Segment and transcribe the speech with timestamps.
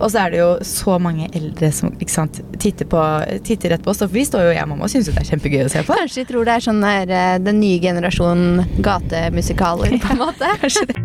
[0.00, 3.00] Og så er det jo så mange eldre som ikke sant, titter, på,
[3.44, 4.00] titter rett på oss.
[4.00, 5.96] For vi står jo hjemme og syns jo det er kjempegøy å se på.
[6.00, 10.54] Kanskje de tror det er sånn der, eh, den nye generasjonen gatemusikaler, på en måte.
[10.64, 10.98] Kanskje det.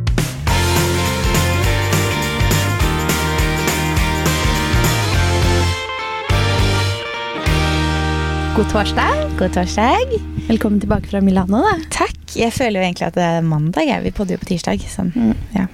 [8.56, 9.26] God torsdag.
[9.36, 10.20] God torsdag.
[10.48, 11.76] Velkommen tilbake fra Milano, da.
[11.92, 12.22] Takk.
[12.40, 13.90] Jeg føler jo egentlig at det er mandag.
[13.90, 14.08] Jeg.
[14.08, 14.88] Vi podder jo på tirsdag.
[14.88, 15.12] Sånn.
[15.12, 15.36] Mm.
[15.58, 15.68] Ja.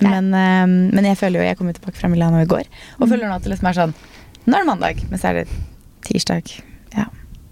[0.00, 2.64] Men, eh, men jeg føler jo Jeg kom jo tilbake fra Milano i går
[3.00, 3.94] og føler nå at det liksom er sånn
[4.46, 5.48] Nå er det mandag, men så er det
[6.06, 6.48] tirsdag.
[6.96, 7.04] Ja.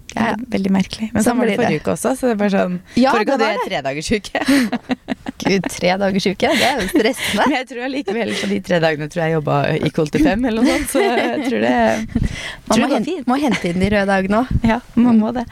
[0.09, 0.37] Det er Ja.
[0.51, 1.11] veldig merkelig.
[1.13, 2.15] Men Sånn sånn var det forrige uke også.
[2.17, 4.41] Så det er bare sånn Ja, Forrige uke hadde jeg tredagersuke.
[5.45, 6.49] Gud, tre dagers uke.
[6.59, 7.45] Det er jo stressende.
[7.45, 10.65] Men jeg tror allikevel på de tre dagene tror jeg jobba i til fem, eller
[10.65, 10.89] noe sånt.
[10.91, 11.75] Så jeg tror det,
[12.17, 14.49] Man tror må det hente, må hente inn de røde dagene òg.
[14.67, 15.45] Ja, man må det.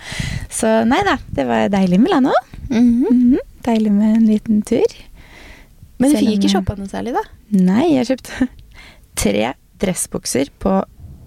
[0.50, 2.32] Så nei da, det var deilig med Milano.
[2.70, 3.04] Mhm.
[3.12, 4.96] Mhm, Deilig med en liten tur.
[5.98, 7.22] Men du fikk ikke jeg- shoppa noe særlig, da?
[7.56, 8.48] Nei, jeg kjøpte
[9.22, 10.78] tre dressbukser på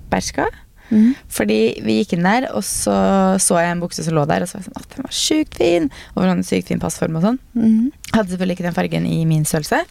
[0.10, 0.46] Berska.
[0.90, 1.12] Mm.
[1.30, 4.50] Fordi vi gikk inn der, og så så jeg en bukse som lå der, og
[4.50, 5.90] så var jeg sånn at den var sjukt fin!
[6.16, 7.38] Og sånn sykt fin passform og sånn.
[7.54, 7.92] Mm.
[8.16, 9.84] Hadde selvfølgelig ikke den fargen i min størrelse.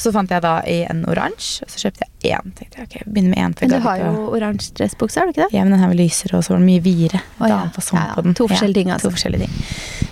[0.00, 2.54] Så fant jeg da i en oransje, og så kjøpte jeg én.
[2.56, 3.56] Tenkte jeg, ok, begynner med én.
[3.60, 5.52] Men du har jo oransje dressbukse, har du ikke det?
[5.58, 7.20] Ja, men den her var lysere, og så var den mye videre.
[7.36, 7.58] Oh, ja.
[7.68, 8.32] Ja, ja.
[8.40, 9.10] To forskjellige ting, altså.
[9.10, 9.52] To forskjellige ting.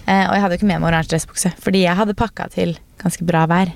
[0.04, 2.76] Eh, og jeg hadde jo ikke med meg oransje dressbukse, fordi jeg hadde pakka til
[3.00, 3.72] ganske bra vær.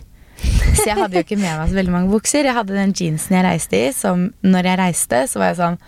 [0.72, 2.46] Så jeg hadde jo ikke med meg så veldig mange bukser.
[2.48, 5.82] Jeg hadde den jeansen jeg reiste i, som når jeg reiste, så var jeg sånn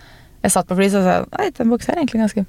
[0.45, 2.45] Jeg satt på fly, så sa jeg Oi, den buksa er egentlig ganske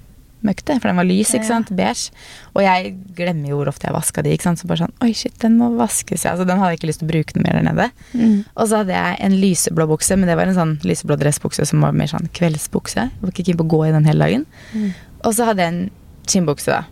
[0.47, 1.71] møkkete, for den var lys, ikke sant?
[1.77, 2.13] Beige.
[2.55, 4.61] Og jeg glemmer jo hvor ofte jeg vaska de, ikke sant.
[4.61, 6.27] Så bare sånn Oi, shit, den må vaskes.
[6.27, 6.35] Ja.
[6.35, 7.89] Altså, den hadde jeg ikke lyst til å bruke noe mer der nede.
[8.13, 8.37] Mm.
[8.55, 11.85] Og så hadde jeg en lyseblå bukse, men det var en sånn lyseblå dressbukse som
[11.85, 13.07] var mer sånn kveldsbukse.
[13.09, 14.47] Jeg var ikke keen på å gå i den hele dagen.
[14.77, 14.91] Mm.
[15.25, 15.83] Og så hadde jeg en
[16.27, 16.85] skinnbukse, da.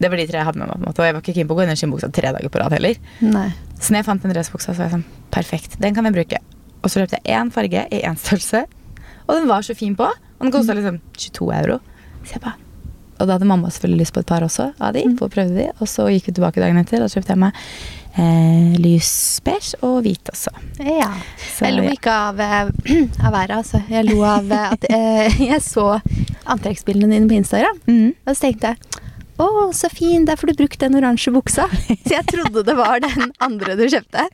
[0.00, 0.78] Det var de tre jeg hadde med meg.
[0.78, 2.32] på en måte Og jeg var ikke keen på å gå i den skinnbuksa tre
[2.32, 3.00] dager på rad heller.
[3.20, 3.50] Nei.
[3.76, 6.40] Så når jeg fant den dressbuksa, så var jeg sånn Perfekt, den kan jeg bruke.
[6.80, 8.64] Og så løpte jeg én farge i én størrelse.
[9.28, 10.08] Og den var så fin på.
[10.08, 11.78] Og den kosta liksom 22 euro.
[12.24, 12.56] Så jeg bare
[13.20, 15.04] Og da hadde mamma selvfølgelig lyst på et par også av de.
[15.18, 17.42] For å prøve de Og så gikk vi tilbake dagen etter, og så kjøpte jeg
[17.42, 17.58] meg
[18.16, 19.12] eh, lys
[19.44, 20.54] beige og hvit også.
[20.80, 21.10] Ja.
[21.44, 21.92] Så, jeg lo ja.
[21.98, 22.72] ikke av, eh,
[23.20, 23.82] av været, altså.
[23.92, 25.86] Jeg lo av eh, at eh, jeg så
[26.48, 27.82] antrekksbildene dine på Instagram.
[27.86, 28.16] Mm.
[28.24, 29.06] Og så tenkte jeg
[29.40, 29.46] å,
[29.76, 31.66] så fin, derfor du brukte den oransje buksa.
[32.06, 34.26] Så jeg trodde det var den andre du kjøpte.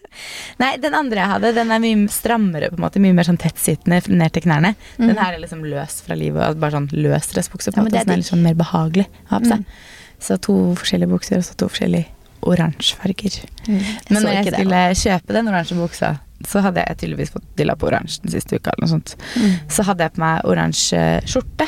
[0.63, 3.03] Nei, den andre jeg hadde, den er mye strammere, på en måte.
[3.03, 4.75] Mye mer sånn tettsittende ned til knærne.
[4.99, 5.21] Den Mhm.
[5.23, 6.59] her er liksom løs fra livet.
[6.61, 7.73] Bare sånn løs dressbukse.
[7.77, 9.65] Ja, den er litt sånn mer behagelig å ha på seg.
[9.65, 9.81] Mm.
[10.19, 12.07] Så to forskjellige bukser og så to forskjellige
[12.47, 13.41] oransje farger.
[13.69, 16.13] Men når jeg skulle det, kjøpe den oransje buksa,
[16.47, 18.71] så hadde jeg tydeligvis fått dilla på oransje den siste uka.
[18.75, 19.17] eller noe sånt.
[19.37, 19.55] Mm.
[19.73, 21.67] Så hadde jeg på meg oransje skjorte.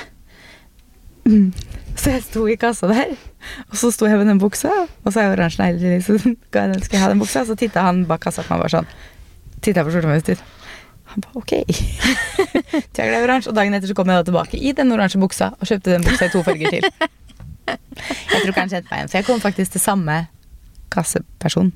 [1.28, 1.53] Mm.
[2.03, 3.14] Så jeg sto i kassa der,
[3.69, 6.14] og så sto jeg med den buksa, og så er jeg oransje negler, så
[6.54, 8.62] ga jeg den, skal jeg ha den buksa, så titta han bak kassa på meg
[8.62, 8.92] bare sånn.
[9.64, 10.47] Titta på skjorta mi og
[11.09, 11.53] Han ba ok.
[12.92, 15.19] Så jeg ble oransje, og dagen etter så kom jeg da tilbake i den oransje
[15.19, 16.84] buksa og kjøpte den buksa i to farger til.
[17.64, 20.19] Jeg tror ikke han kjente meg igjen, for jeg kom faktisk til samme
[20.92, 21.72] kasseperson.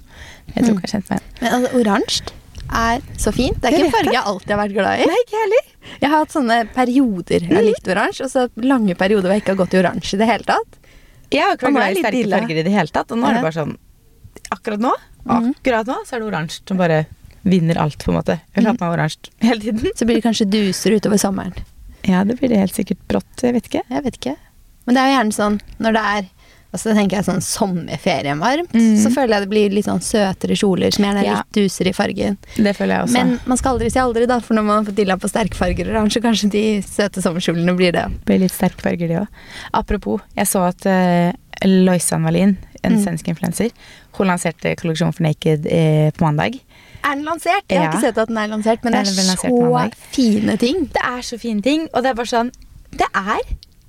[0.53, 1.35] Jeg tror ikke han kjente meg igjen.
[1.41, 2.37] Men altså, oransje
[2.71, 3.59] er så fint.
[3.61, 5.07] Det er ikke en farge jeg alltid har vært glad i.
[5.11, 5.65] Nei, ikke heller.
[6.03, 9.43] Jeg har hatt sånne perioder jeg har likt oransje, og så lange perioder hvor jeg
[9.45, 10.79] ikke har gått i oransje i det hele tatt.
[11.33, 12.37] Jeg har ikke vært glad i sterke ille.
[12.39, 13.77] farger i det hele tatt, og nå er det bare sånn
[14.53, 14.93] Akkurat nå,
[15.25, 15.55] Mhm.
[15.55, 17.07] akkurat nå, så er det oransje som bare
[17.45, 18.41] vinner alt, på en måte.
[18.55, 19.93] Jeg vil ha på meg oransje hele tiden.
[19.97, 21.55] Så blir det kanskje duser utover sommeren.
[22.05, 23.43] Ja, det blir det helt sikkert brått.
[23.43, 23.83] Jeg vet ikke.
[23.89, 24.37] Jeg vet ikke.
[24.87, 26.29] Men det er jo gjerne sånn når det er
[26.73, 28.97] Altså tenker jeg sånn sommerferien varmt, Mm.
[28.97, 31.35] så føler jeg det blir litt sånn søtere kjoler som gjerne er Ja.
[31.43, 32.39] litt duser i fargen.
[32.57, 33.13] Det føler jeg også.
[33.13, 36.23] Men man skal aldri si aldri, da, for når man får dilla på sterkfarger oransje,
[36.23, 38.07] kanskje de søte sommerkjolene blir det.
[38.25, 39.29] Blir litt sterkfarger, de òg.
[39.75, 41.33] Apropos, jeg så at uh,
[41.67, 43.05] Loisan Wallin, en Mm.
[43.05, 43.71] svensk influenser,
[44.15, 46.59] hun lanserte kolleksjonen for Naked eh, på mandag.
[47.05, 47.63] Er den lansert?
[47.69, 47.91] Jeg har Ja.
[47.93, 49.95] ikke sett at den er lansert, men Den det er er så mandag.
[50.11, 50.87] fine ting.
[50.87, 52.51] Det er så fine ting, og det er bare sånn
[52.97, 53.41] Det er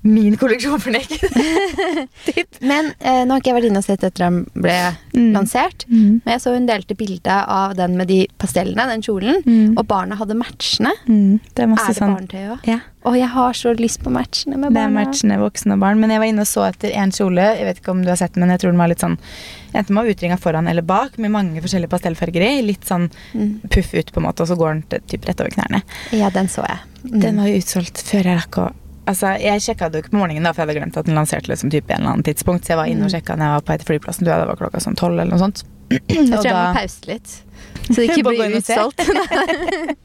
[0.04, 1.24] min kolleksjon for Naked.
[2.62, 4.76] Men eh, nå har ikke jeg vært inne og sett etter den ble
[5.14, 5.28] Mm.
[5.36, 5.84] lansert.
[5.92, 6.22] Mm.
[6.26, 9.76] Men jeg så hun delte bilde av den med de pastellene, den kjolen, Mm.
[9.78, 10.90] og barna hadde matchende.
[11.08, 11.40] Mm.
[11.54, 12.66] Det er masse Er det sånn barnetøy òg?
[12.68, 12.80] Ja.
[13.06, 14.74] Og jeg har så lyst på matchende med barna.
[14.74, 16.00] Det er matchene voksne og barn.
[16.00, 17.46] Men jeg var inne og så etter en kjole.
[17.60, 19.18] Jeg vet ikke om du har sett den, men jeg tror den var litt sånn
[19.74, 22.62] Enten var utringa foran eller bak, med mange forskjellige pastellfarger i.
[22.62, 23.60] Litt sånn Mm.
[23.70, 25.82] puff ut, på en måte, og så går den typ rett over knærne.
[26.12, 26.78] Ja, den så jeg.
[27.10, 27.20] Mm.
[27.22, 28.72] Den var jo utsolgt før jeg rakk å
[29.06, 31.16] Altså, Jeg sjekka det jo ikke på morgenen, da, for jeg hadde glemt at den
[31.16, 32.64] lanserte liksom typ en eller annen tidspunkt.
[32.64, 33.16] Så jeg var inne og Mm.
[33.18, 34.24] sjekka når jeg var på vei til flyplassen.
[34.24, 35.64] Du, ja, det var klokka sånn tolv eller noe sånt.
[36.08, 37.28] Jeg tror jeg må pause litt.
[37.84, 39.00] Så det ikke blir utsolgt.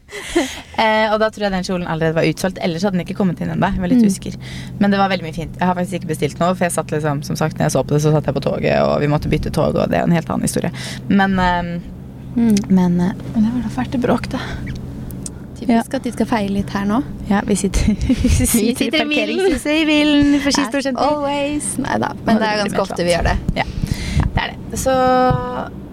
[0.79, 2.59] Eh, og da tror jeg den kjolen allerede var utsolgt.
[2.63, 3.67] Ellers hadde den ikke kommet inn ennå.
[3.75, 4.09] Jeg var litt Mm.
[4.09, 4.37] usikker.
[4.79, 5.57] Men det var veldig mye fint.
[5.59, 7.83] Jeg har faktisk ikke bestilt noe, for jeg satt liksom, som sagt, når jeg så
[7.85, 10.05] på det, så satt jeg på toget, og vi måtte bytte tog, og det er
[10.07, 10.71] en helt annen historie.
[11.09, 11.81] Men, eh,
[12.39, 12.57] Mm.
[12.71, 14.39] men, eh, men det var da fælt bråk, da.
[15.59, 15.81] Fy ja.
[15.83, 17.01] at de skal feie litt her nå.
[17.31, 19.59] Ja, vi sitter, vi sitter, sitter i bilen!
[19.59, 21.75] i bilen for sist As always.
[21.83, 23.37] Nei da, men det er ganske ofte vi gjør det.
[23.59, 23.67] Ja,
[24.23, 24.81] det er det.
[24.81, 24.95] Så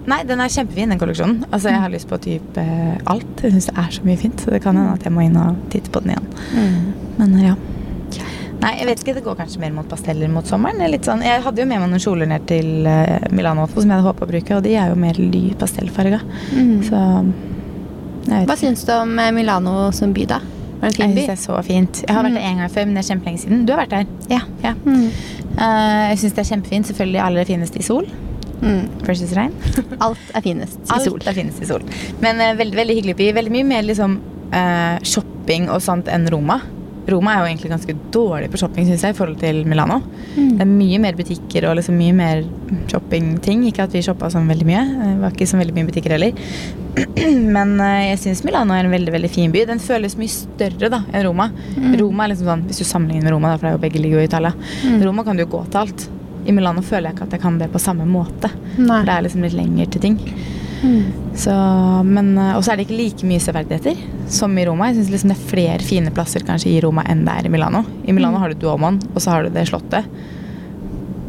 [0.05, 1.47] Nei, den er kjempefin, den kolleksjonen.
[1.49, 3.39] Altså, Jeg har lyst på typ eh, alt.
[3.41, 4.43] Jeg syns det er så mye fint.
[4.43, 6.27] Så det kan hende at jeg må inn og titte på den igjen.
[7.17, 7.55] Men eh, ja.
[8.61, 9.15] Nei, jeg vet ikke.
[9.17, 10.85] Det går kanskje mer mot pasteller mot sommeren.
[10.93, 13.95] Litt sånn, jeg hadde jo med meg noen kjoler ned til eh, Milano som jeg
[13.95, 16.21] hadde håpa å bruke, og de er jo mer ly pastellfarga.
[16.53, 16.77] Mm.
[16.85, 17.01] Så
[18.25, 20.39] Hva syns du om eh, Milano som by, da?
[20.81, 21.25] Var det en Jeg fin syns by?
[21.25, 22.03] det er så fint.
[22.07, 22.35] Jeg har vært Mm.
[22.39, 23.65] der en gang før, men det er kjempelenge siden.
[23.65, 24.05] Du har vært der?
[24.29, 24.39] Ja.
[24.63, 24.73] ja.
[24.85, 25.09] Mm.
[25.55, 26.85] Uh, jeg syns det er kjempefint.
[26.89, 28.05] Selvfølgelig aller finest i sol
[28.61, 28.87] Mm.
[29.05, 29.51] versus regn.
[30.01, 31.19] Alt er finest i Alt sol.
[31.25, 31.81] er finest i sol.
[32.21, 33.31] Men uh, veldig veldig hyggelig by.
[33.35, 34.17] Veldig mye mer liksom,
[34.53, 36.61] uh, shopping og sånt enn Roma.
[37.05, 39.99] Roma er jo egentlig ganske dårlig på shopping synes jeg, i forhold til Milano.
[40.33, 40.55] Mm.
[40.57, 42.41] Det er mye mer butikker og liksom mye mer
[42.89, 43.67] shoppingting.
[43.69, 44.81] Ikke at vi shoppa sånn veldig mye.
[44.95, 46.41] Det var ikke så veldig mye butikker heller.
[47.55, 49.67] Men eh, jeg syns Milano er en veldig veldig fin by.
[49.69, 51.51] Den føles mye større da enn Roma.
[51.77, 51.95] Mm.
[52.01, 54.01] Roma er liksom sånn, Hvis du sammenligner med Roma, da, for det er jo begge
[54.01, 54.53] ligger i Italia.
[54.81, 54.99] Mm.
[55.05, 56.09] Roma kan du jo gå til alt.
[56.45, 58.51] I Milano føler jeg ikke at jeg kan det på samme måte.
[58.77, 58.99] Nei.
[58.99, 60.19] For det er liksom litt lenger til ting.
[60.85, 61.33] Mm.
[61.35, 61.53] Så,
[62.05, 63.97] men, eh, og så er det ikke like mye severdigheter
[64.31, 64.91] som i Roma.
[64.91, 67.53] Jeg synes liksom det er flere fine plasser kanskje i Roma enn det er i
[67.53, 67.81] Milano.
[68.05, 68.41] I Milano Mm.
[68.41, 70.05] har du Duomoen, og så har du det slottet.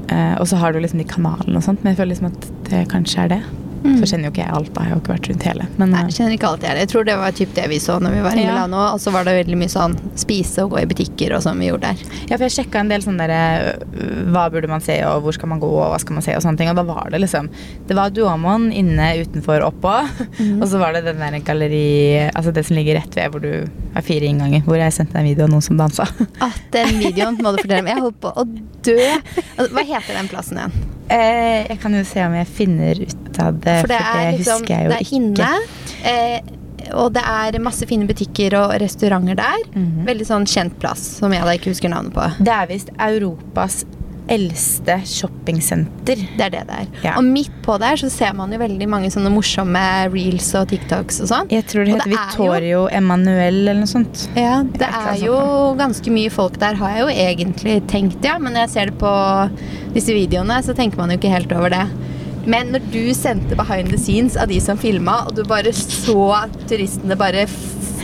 [0.08, 2.50] Eh, og så har du liksom de kanalene og sånt, men jeg føler liksom at
[2.70, 3.42] det kanskje er det.
[3.86, 3.96] Mm.
[4.00, 4.82] Så kjenner jo ikke jeg alt, da.
[4.82, 5.66] Jeg har jo ikke vært rundt hele.
[5.80, 6.72] Men Nei, eh, jeg kjenner ikke alt det.
[6.82, 8.52] Jeg tror det var typ det vi så når vi var i Ja.
[8.52, 8.80] Milano.
[8.94, 11.70] Og så var det veldig mye sånn spise og gå i butikker og sånn vi
[11.70, 12.02] gjorde der.
[12.30, 13.40] Ja, for jeg sjekka en del sånn derre
[13.76, 16.34] øh, Hva burde man se, og hvor skal man gå, og hva skal man se,
[16.36, 16.70] og sånne ting.
[16.72, 17.48] Og da var det liksom
[17.86, 19.94] Det var Duomoen inne, utenfor, oppå.
[20.40, 20.58] Mm.
[20.62, 23.66] Og så var det den der galleri Altså det som ligger rett ved hvor du
[23.94, 24.64] har fire innganger.
[24.66, 26.08] Hvor jeg sendte en video av noen som dansa.
[26.40, 27.90] Ah, den videoen må du fortelle om.
[27.92, 28.44] Jeg holdt på å
[28.86, 28.98] dø.
[29.56, 30.95] Altså, Hva heter den plassen igjen?
[31.08, 34.62] Eh, jeg kan jo se om jeg finner ut av det, For det er liksom
[34.64, 35.20] husker jeg jo Det er ikke.
[35.20, 35.50] inne.
[36.04, 36.40] Eh,
[36.96, 39.62] og det er masse fine butikker og restauranter der.
[39.74, 40.04] Mhm.
[40.06, 42.26] Veldig sånn kjent plass som jeg da ikke husker navnet på.
[42.44, 43.84] Det er visst Europas
[44.32, 46.18] eldste shoppingsenter.
[46.36, 46.86] Det er det det er.
[47.04, 47.12] Ja.
[47.20, 49.82] Og midt på der så ser man jo veldig mange sånne morsomme
[50.12, 51.50] reels og TikToks og sånn.
[51.54, 54.26] Jeg tror det heter det Vittorio jo- Emanuel eller noe sånt.
[54.34, 55.38] Ja, det er, er jo
[55.78, 58.38] ganske mye folk der, har jeg jo egentlig tenkt, ja.
[58.38, 59.14] Men når jeg ser det på
[59.94, 61.84] disse videoene, så tenker man jo ikke helt over det.
[62.46, 66.14] Men når du sendte behind the scenes av de som filma, og du bare så
[66.70, 67.46] turistene bare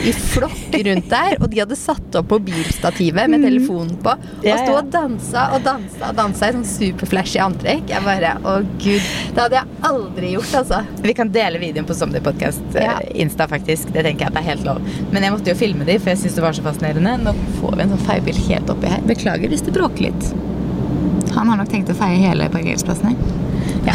[0.03, 4.59] i flokk rundt der, og de hadde satt opp mobilstativet med telefonen på, og Mm.
[4.63, 7.89] Sto og dansa og dansa og dansa i sånn superflashy antrekk.
[7.93, 9.03] Jeg bare Å, gud.
[9.35, 10.81] Det hadde jeg aldri gjort, altså.
[11.03, 12.99] Vi kan dele videoen på Somday Podcast Ja.
[13.01, 13.93] eh, Insta, faktisk.
[13.93, 14.81] Det tenker jeg at det er helt lov.
[15.13, 17.17] Men jeg måtte jo filme de, for jeg syns det var så fascinerende.
[17.23, 19.01] Nå får vi en sånn feiebil helt oppi her.
[19.07, 20.33] Beklager hvis det bråker litt.
[21.37, 23.17] Han har nok tenkt å feie hele parkeringsplassen her.
[23.87, 23.95] Ja.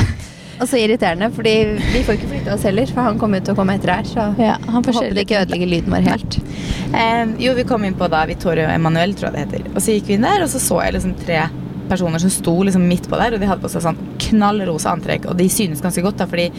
[0.58, 3.54] Og så irriterende, fordi vi får ikke flytte oss heller, for han kommer jo til
[3.54, 4.10] å komme etter her.
[4.10, 6.40] Så Ja, han får håper det ikke ødelegger lyden vår helt.
[6.98, 9.70] Eh, jo, vi kom inn på da Vittorio Emanuel, tror jeg det heter.
[9.76, 11.44] Og så gikk vi inn der, og så så jeg liksom tre
[11.88, 15.30] personer som sto liksom midt på der, og de hadde på seg sånn knallrosa antrekk,
[15.32, 16.50] og de synes ganske godt, da, fordi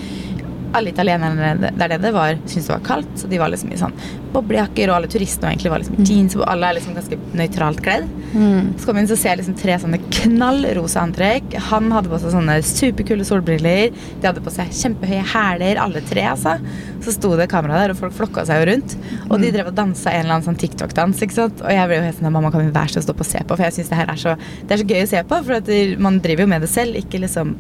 [0.76, 3.94] alle italienerne der nede var, syntes det var kaldt, så de var liksom i sånn
[4.34, 7.80] boblejakker, og alle turistene egentlig var liksom i jeans, og alle er liksom ganske nøytralt
[7.84, 8.08] kledd.
[8.34, 8.74] Mm.
[8.76, 11.56] Så kom vi inn, og ser liksom tre sånne knallrosa antrekk.
[11.70, 13.94] Han hadde på seg sånne superkule solbriller.
[14.20, 16.58] De hadde på seg kjempehøye hæler, alle tre, altså.
[17.04, 18.98] Så sto det kamera der, og folk flokka seg jo rundt.
[19.30, 21.24] Og de drev og dansa en eller annen sånn TikTok-dans.
[21.24, 21.64] ikke sant?
[21.64, 23.56] Og jeg ble jo helt sånn Mamma, kan vi være så stoppe og se på?
[23.56, 24.36] For jeg syns det her er så,
[24.68, 25.42] det er så gøy å se på.
[25.48, 26.98] For at man driver jo med det selv.
[27.00, 27.56] Ikke liksom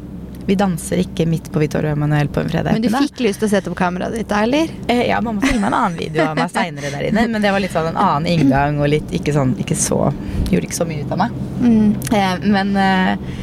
[0.48, 3.50] Vi danser ikke midt på Vittorio Emanuel på en fredag Men du fikk lyst til
[3.50, 4.70] å sette opp kameraet ditt da, eller?
[4.88, 7.60] Eh, Ja, mamma filma en annen video av meg seinere der inne, men det var
[7.60, 9.98] litt sånn en annen inngang og litt ikke sånn Ikke så
[10.48, 11.36] Gjorde ikke så mye ut av meg.
[11.60, 11.90] Mm.
[12.16, 13.36] Eh, men eh,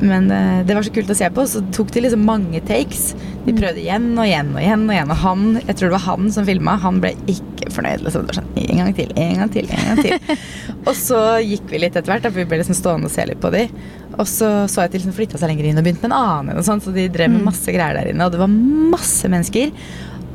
[0.00, 3.12] men eh, det var så kult å se på, så tok de liksom mange takes.
[3.46, 4.84] De prøvde igjen og igjen og igjen.
[4.86, 8.04] Og igjen Og han, jeg tror det var han som filma, han ble ikke fornøyd.
[8.06, 8.28] Liksom.
[8.36, 10.36] Sånn, en gang til, en gang til, en gang til.
[10.88, 13.42] og så gikk vi litt etter hvert, for vi ble liksom stående og se litt
[13.42, 13.64] på de.
[14.18, 16.20] Og så så jeg at de liksom flytta seg lenger inn og begynte med en
[16.20, 16.60] annen.
[16.60, 18.52] Og sånt, så de drev med masse greier der inne, og det var
[18.94, 19.74] masse mennesker.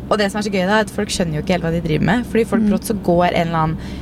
[0.10, 1.72] Og det som er så gøy da, er at folk skjønner jo ikke helt hva
[1.74, 2.26] de driver med.
[2.30, 4.02] Fordi folk brått så går en eller annen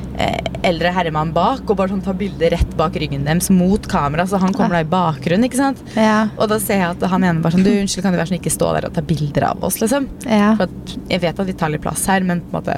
[0.67, 4.39] eldre herremann bak og bare sånn tar bilde rett bak ryggen deres mot kamera, så
[4.41, 5.81] han kommer da i bakgrunnen, ikke sant.
[5.95, 6.29] Ja.
[6.37, 8.39] Og da ser jeg at han ene bare sånn Du, unnskyld, kan du være sånn
[8.39, 10.09] ikke stå der og ta bilder av oss, liksom?
[10.25, 10.53] ja.
[10.59, 12.77] For at jeg vet at vi tar litt plass her, men på en måte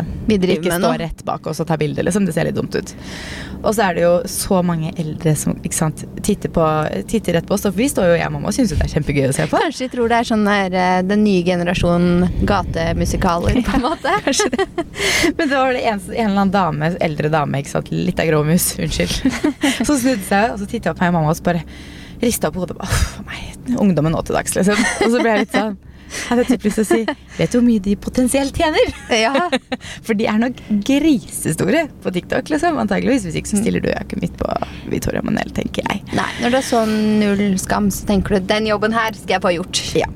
[0.56, 2.28] ikke stå rett bak oss og ta bilder, liksom.
[2.28, 2.96] Det ser litt dumt ut.
[3.64, 6.64] Og så er det jo så mange eldre som ikke sant, titter, på,
[7.10, 7.64] titter rett på oss.
[7.70, 9.62] Og vi står jo hjemme og syns jo det er kjempegøy å se på.
[9.64, 14.16] Kanskje de tror det er sånn der, eh, den nye generasjonen gatemusikaler, på en måte.
[14.28, 14.68] Kanskje det.
[15.38, 18.30] Men det var det eneste, en eller annen dame, eldre dame, ikke sant, litt av
[18.30, 19.40] gråmus, unnskyld,
[19.88, 21.66] så snudde seg, og så tittet jeg på meg og mamma og så bare
[22.24, 22.78] rista på hodet.
[22.80, 24.80] Uff, meg, ungdommen nå til dags, liksom.
[25.04, 25.82] Og så ble jeg litt sånn
[26.14, 28.92] jeg hadde typisk typ lyst til å si Vet du hvor mye de potensielt tjener?
[29.18, 29.48] Ja.
[30.06, 32.78] For de er nok grisestore på TikTok, liksom.
[32.84, 33.26] Antageligvis.
[33.26, 34.50] Hvis ikke så stiller du ikke midt på
[34.92, 36.04] Victoria Manel, tenker jeg.
[36.14, 39.46] Nei, når du har sånn null skam, så tenker du den jobben her skal jeg
[39.48, 39.82] få gjort.
[39.98, 40.12] Ja.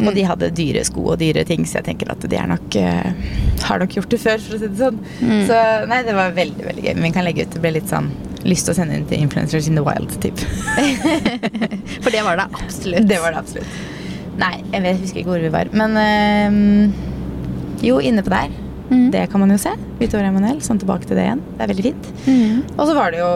[0.00, 3.32] Og de hadde dyre sko og dyre ting, så jeg tenker at de nok, uh,
[3.68, 5.00] har nok gjort det før, for å si det sånn.
[5.48, 6.94] Så nei, det var veldig veldig gøy.
[6.96, 8.10] Men vi kan legge ut det ble litt sånn
[8.48, 10.40] lyst til å sende inn til Influencers in the Wild, typ.
[12.02, 13.08] For det var det absolutt.
[13.10, 13.78] Det var det absolutt.
[14.40, 15.70] Nei, jeg vet, husker ikke hvor vi var.
[15.76, 17.10] Men uh,
[17.84, 18.52] jo, inne på der.
[18.92, 19.10] Mm.
[19.12, 19.72] Det kan man jo se.
[20.00, 20.60] Utover Emanuel.
[20.64, 21.44] Sånn tilbake til det igjen.
[21.56, 22.10] Det er veldig fint.
[22.26, 22.62] Mhm.
[22.76, 23.32] Og så var det jo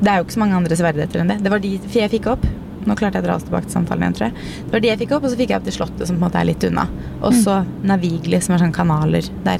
[0.00, 1.42] Det er jo ikke så mange andre sverdigheter enn det.
[1.44, 2.46] Det var de jeg fikk opp.
[2.86, 4.34] Nå klarte jeg å dra oss tilbake til samtalen igjen, tror jeg.
[4.66, 6.20] Det var de jeg fikk opp, og så fikk jeg opp til Slottet, som på
[6.20, 6.86] en måte er litt unna.
[7.22, 9.58] Og så Navigli, som er sånne kanaler der.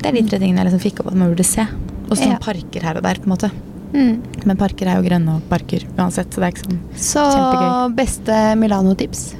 [0.00, 1.66] Det er de tre tingene jeg liksom fikk opp at man burde se.
[2.10, 2.38] Og så Ja.
[2.40, 3.50] parker her og der, på en måte.
[3.92, 4.22] Mm.
[4.46, 7.94] Men parker er jo grønne og parker uansett, så det er ikke sånn Så Kjempegøy.
[7.96, 9.34] beste Milano-tips?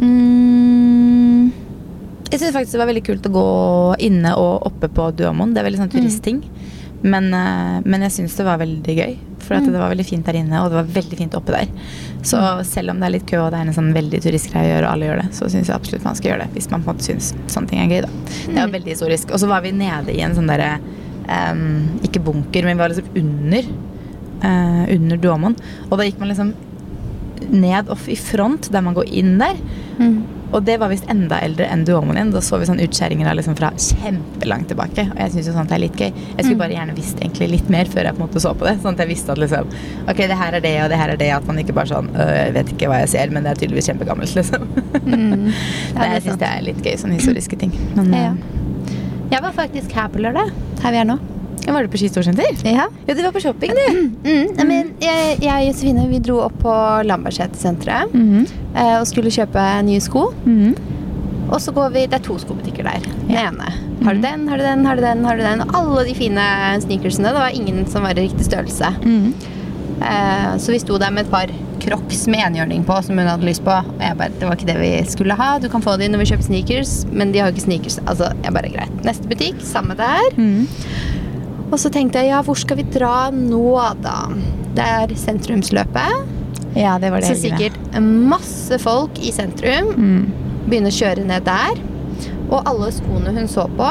[0.00, 1.52] Mm.
[2.30, 3.44] Jeg syns faktisk det var veldig kult å gå
[4.08, 5.52] inne og oppe på Duomoen.
[5.54, 6.40] Det er veldig sånn turistting.
[7.02, 9.16] Men, eh, men jeg syns det var veldig gøy.
[9.38, 9.72] For at Mm.
[9.72, 11.66] det var veldig fint der inne, og det var veldig fint oppe der.
[12.22, 14.72] Så selv om det er litt kø og det er en sånn veldig turistgreie å
[14.74, 16.54] gjøre, og alle gjør det, så syns jeg absolutt man skal gjøre det.
[16.54, 18.08] Hvis man på en måte syns sånne ting er gøy, da.
[18.46, 19.30] Det var veldig historisk.
[19.30, 20.78] Og så var vi nede i en sånn derre
[21.28, 23.62] um, Ikke bunker, men vi var liksom under.
[24.36, 25.56] Uh, under Duomoen.
[25.90, 26.54] Og da gikk man liksom
[27.50, 29.56] ned off i front, der man går inn der.
[29.98, 30.24] Mm.
[30.54, 32.28] Og det var visst enda eldre enn Duomoen din.
[32.30, 35.04] Da så vi sånn utskjæringer liksom fra kjempelangt tilbake.
[35.10, 36.12] Og jeg syns jo sånt er litt gøy.
[36.14, 36.62] Jeg skulle Mm.
[36.62, 38.76] bare gjerne visst egentlig litt mer før jeg på en måte så på det.
[38.80, 39.66] Sånn at jeg visste at liksom
[40.08, 41.30] Ok, det her er det, og det her er det.
[41.34, 43.66] At man ikke bare sånn «Øh, Jeg vet ikke hva jeg ser, men det er
[43.66, 44.68] tydeligvis kjempegammelt, liksom.
[45.04, 45.52] Mm.
[45.96, 47.72] Ja, det er jeg syns det er litt gøy, sånne historiske ting.
[47.96, 48.18] Men Ja.
[48.18, 48.34] ja.
[49.32, 50.52] Jeg var faktisk her på lørdag.
[50.80, 51.18] Her vi er nå.
[51.74, 52.52] Var du på skistorsenter?
[52.64, 52.86] Ja.
[53.08, 53.86] Ja, du var på shopping, du.
[53.92, 54.66] Mm, Mm.
[54.68, 56.74] men jeg, jeg og Josefine vi dro opp på
[57.06, 58.46] Lambertseter-senteret Mhm.
[58.76, 60.32] eh, og skulle kjøpe nye sko.
[60.44, 60.76] Mhm.
[61.50, 63.00] Og så går vi, Det er to skobutikker der.
[63.00, 63.50] Den Ja.
[63.50, 63.72] ene.
[64.04, 65.24] Har du den, har du den, har du den?
[65.24, 65.60] har du den?
[65.62, 66.40] Og alle de fine
[66.80, 67.28] sneakersene.
[67.28, 68.94] Det var ingen som var i riktig størrelse.
[70.02, 71.46] Eh, så vi sto der med et par
[71.80, 73.70] crocs med enhjørning på som hun hadde lyst på.
[73.70, 75.58] Og jeg bare, det var ikke det vi skulle ha.
[75.58, 77.98] Du kan få de når vi kjøper sneakers, men de har ikke sneakers.
[78.06, 79.04] Altså, jeg bare, greit.
[79.06, 80.20] Neste butikk, samme der.
[80.36, 80.66] Mhm.
[81.66, 84.20] Og så tenkte jeg, ja, hvor skal vi dra nå, da?
[84.76, 86.34] Det er sentrumsløpet.
[86.76, 89.92] Ja, det var det Så sikkert masse folk i sentrum.
[89.96, 90.24] Mm.
[90.66, 91.80] Begynner å kjøre ned der.
[92.46, 93.88] Og alle skoene hun så på,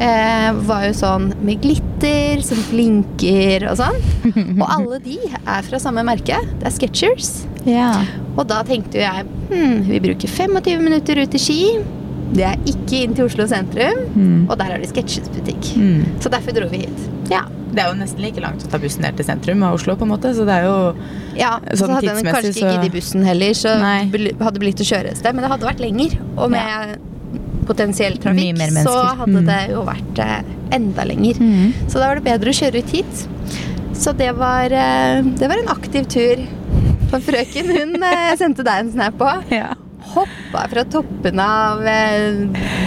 [0.00, 3.98] eh, var jo sånn med glitter som blinker og sånn.
[4.62, 6.38] Og alle de er fra samme merke.
[6.56, 7.32] Det er Skechers.
[7.68, 7.92] Ja.
[8.38, 11.62] Og da tenkte jo jeg hm, vi bruker 25 minutter ut til Ski.
[12.32, 14.02] Det er ikke inn til Oslo sentrum.
[14.14, 14.50] mm.
[14.50, 15.70] Og der er det Skechers-butikk.
[15.76, 16.20] Mhm.
[16.20, 17.06] Så derfor dro vi hit.
[17.30, 17.42] Ja.
[17.72, 20.02] Det er jo nesten like langt å ta bussen ned til sentrum av Oslo, på
[20.06, 20.32] en måte.
[20.34, 20.94] Så det er jo
[21.36, 24.04] Ja, så Sånn hadde den kanskje ikke så- gitt i bussen heller, så Nei.
[24.08, 25.34] hadde det blitt å kjøre et sted.
[25.34, 26.98] Men det hadde vært lenger, og med
[27.66, 29.46] potensiell trafikk så hadde Mm.
[29.46, 30.42] det jo vært eh,
[30.72, 31.34] enda lenger.
[31.34, 31.72] Mhm.
[31.88, 33.28] Så da var det bedre å kjøre ut hit.
[33.92, 36.46] Så det var, eh, det var en aktiv tur.
[37.10, 39.44] For frøken hun eh, sendte deg en snap på.
[39.50, 39.74] Ja.
[40.18, 42.38] Hoppa fra toppene av eh,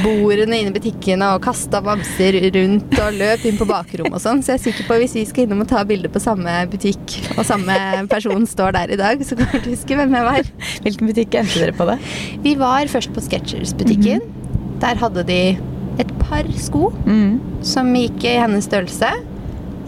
[0.03, 4.41] bordene inne i butikkene og kasta bamser rundt og løp inn på bakrommet og sånn.
[4.43, 6.55] Så jeg er sikker på at hvis vi skal innom og ta bilde på samme
[6.71, 7.75] butikk, og samme
[8.11, 10.51] person står der i dag, så kommer du huske hvem jeg var.
[10.85, 12.00] Hvilken butikk endte dere på, det?
[12.45, 14.25] Vi var først på Sketchers-butikken.
[14.81, 15.41] Der hadde de
[16.01, 17.39] et par sko Mhm.
[17.67, 19.09] som gikk i hennes størrelse,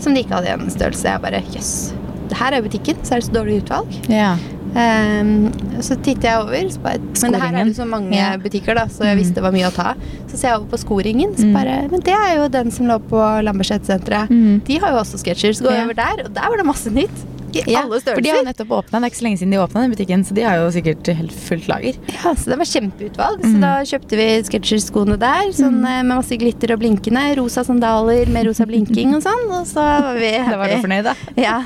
[0.03, 1.07] som de ikke hadde i hennes størrelse.
[1.09, 1.55] Jeg bare jøss.
[1.57, 1.93] Yes.
[2.33, 3.89] her er butikken, så er det så dårlig utvalg.
[4.09, 4.31] Ja.
[4.75, 5.51] Ehm,
[5.85, 8.37] så titter jeg over, så bare, men det her er det så mange Ja.
[8.37, 9.93] butikker, da, så jeg visste det var mye å ta.
[10.27, 11.53] Så ser jeg over på skoringen, så Mm.
[11.53, 14.29] bare Men det er jo den som lå på Lambertseter-senteret.
[14.29, 14.63] Mm.
[14.65, 15.53] De har jo også sketsjer.
[15.55, 17.11] Så går jeg over der, og der var det masse nytt.
[17.55, 18.97] I Ja, alle for de har nettopp åpna.
[18.99, 21.05] Det er ikke så lenge siden de åpna den butikken, så de har jo sikkert
[21.15, 21.93] helt fullt lager.
[22.09, 23.41] Ja, så det var kjempeutvalg.
[23.43, 23.61] Så Mm.
[23.61, 25.85] da kjøpte vi Skechers-skoene der, sånn Mm.
[25.85, 27.37] eh, med masse glitter og blinkende.
[27.37, 29.51] Rosa sandaler med rosa blinking og sånn.
[29.51, 30.49] Og så var vi happy.
[30.49, 31.13] Da var du fornøyd, da?
[31.37, 31.63] Ja.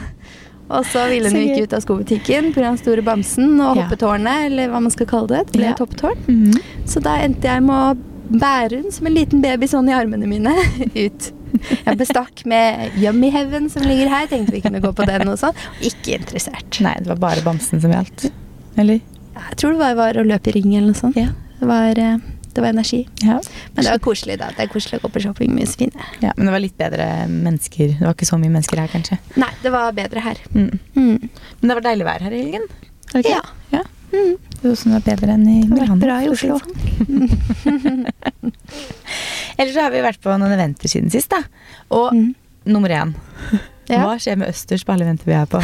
[0.67, 2.65] Og så ville hun ikke ut av skobutikken pga.
[2.65, 5.45] den store bamsen og hoppetårnet, eller hva man skal kalle det.
[5.51, 6.19] Det ble et hoppetårn.
[6.27, 6.59] Mhm.
[6.85, 10.27] Så da endte jeg med å bære hun som en liten baby sånn i armene
[10.27, 10.51] mine
[11.05, 11.31] ut.
[11.71, 14.27] Jeg bestakk med Yummy Heaven som ligger her.
[14.27, 15.55] Tenkte vi kunne gå på den og sånn.
[15.79, 16.81] Ikke interessert.
[16.83, 18.27] Nei, det var bare bamsen som gjaldt.
[18.77, 18.99] Eller?
[19.37, 21.17] Jeg tror det var, var å løpe i ring eller noe sånt.
[21.17, 21.31] Ja.
[21.57, 22.17] Det, var, eh,
[22.57, 23.03] det var energi.
[23.21, 23.37] Ja.
[23.75, 24.47] Men det var koselig, da.
[24.57, 26.07] Det er koselig å gå på shopping med Josefine.
[26.23, 26.31] ja.
[26.37, 27.93] Men det var litt bedre mennesker.
[27.99, 29.19] Det var ikke så mye mennesker her, kanskje.
[29.37, 30.41] Nei, det var bedre her.
[30.55, 30.71] Mm.
[30.97, 31.29] Mm.
[31.61, 32.65] Men det var deilig vær her i helgen.
[33.23, 33.43] Ja.
[33.75, 33.83] ja.
[34.11, 34.33] Mm.
[34.57, 35.99] Det var det var bedre enn i Milano.
[36.01, 36.57] bra i Oslo.
[36.63, 38.07] sånn.
[39.57, 41.43] Ellers så har vi vært på noen eventer siden sist, da.
[41.93, 42.35] Og Mm.
[42.65, 43.13] nummer én.
[43.87, 44.01] Ja.
[44.03, 45.61] Hva skjer med østers på alle eventer vi er på?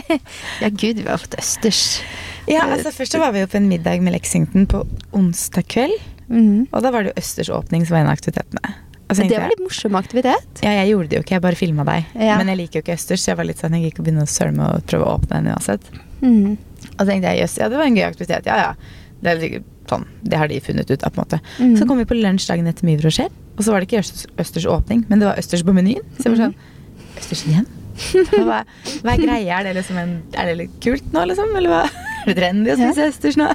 [0.62, 2.00] Ja, gud, vi har fått østers.
[2.48, 5.98] Ja, altså Først så var vi jo på en middag med Lexington på onsdag kveld.
[6.28, 6.66] Mhm.
[6.72, 8.74] Og da var det jo Østers åpning som var en av aktivitetene.
[9.06, 10.62] Det var litt morsom aktivitet.
[10.64, 12.08] ja, jeg gjorde det jo ikke, jeg bare filma deg.
[12.18, 12.38] Ja.
[12.40, 14.24] Men jeg liker jo ikke Østers, så jeg var litt sånn, jeg gikk og begynne
[14.26, 15.86] å sølme og prøve å åpne den uansett.
[16.22, 16.56] Mm.
[16.56, 18.46] Og så tenkte jeg jøss, ja det var en gøy aktivitet.
[18.50, 18.72] Ja ja.
[19.22, 21.40] Det er sånn, det har de funnet ut av, på en måte.
[21.60, 21.76] Mhm.
[21.78, 24.26] Så kom vi på lunsj dagen etter Mye Brosjer, og så var det ikke Østers,
[24.42, 26.02] Østers åpning, men det var Østers på menyen.
[26.18, 26.56] Så jeg var sånn
[27.16, 27.66] Østers igjen?
[27.96, 28.58] Hva,
[29.00, 29.60] hva er greia?
[29.60, 31.54] Er det liksom en, er det litt kult nå, liksom?
[31.56, 31.84] Eller hva?
[32.26, 33.46] Er det trendy å spise Østers nå?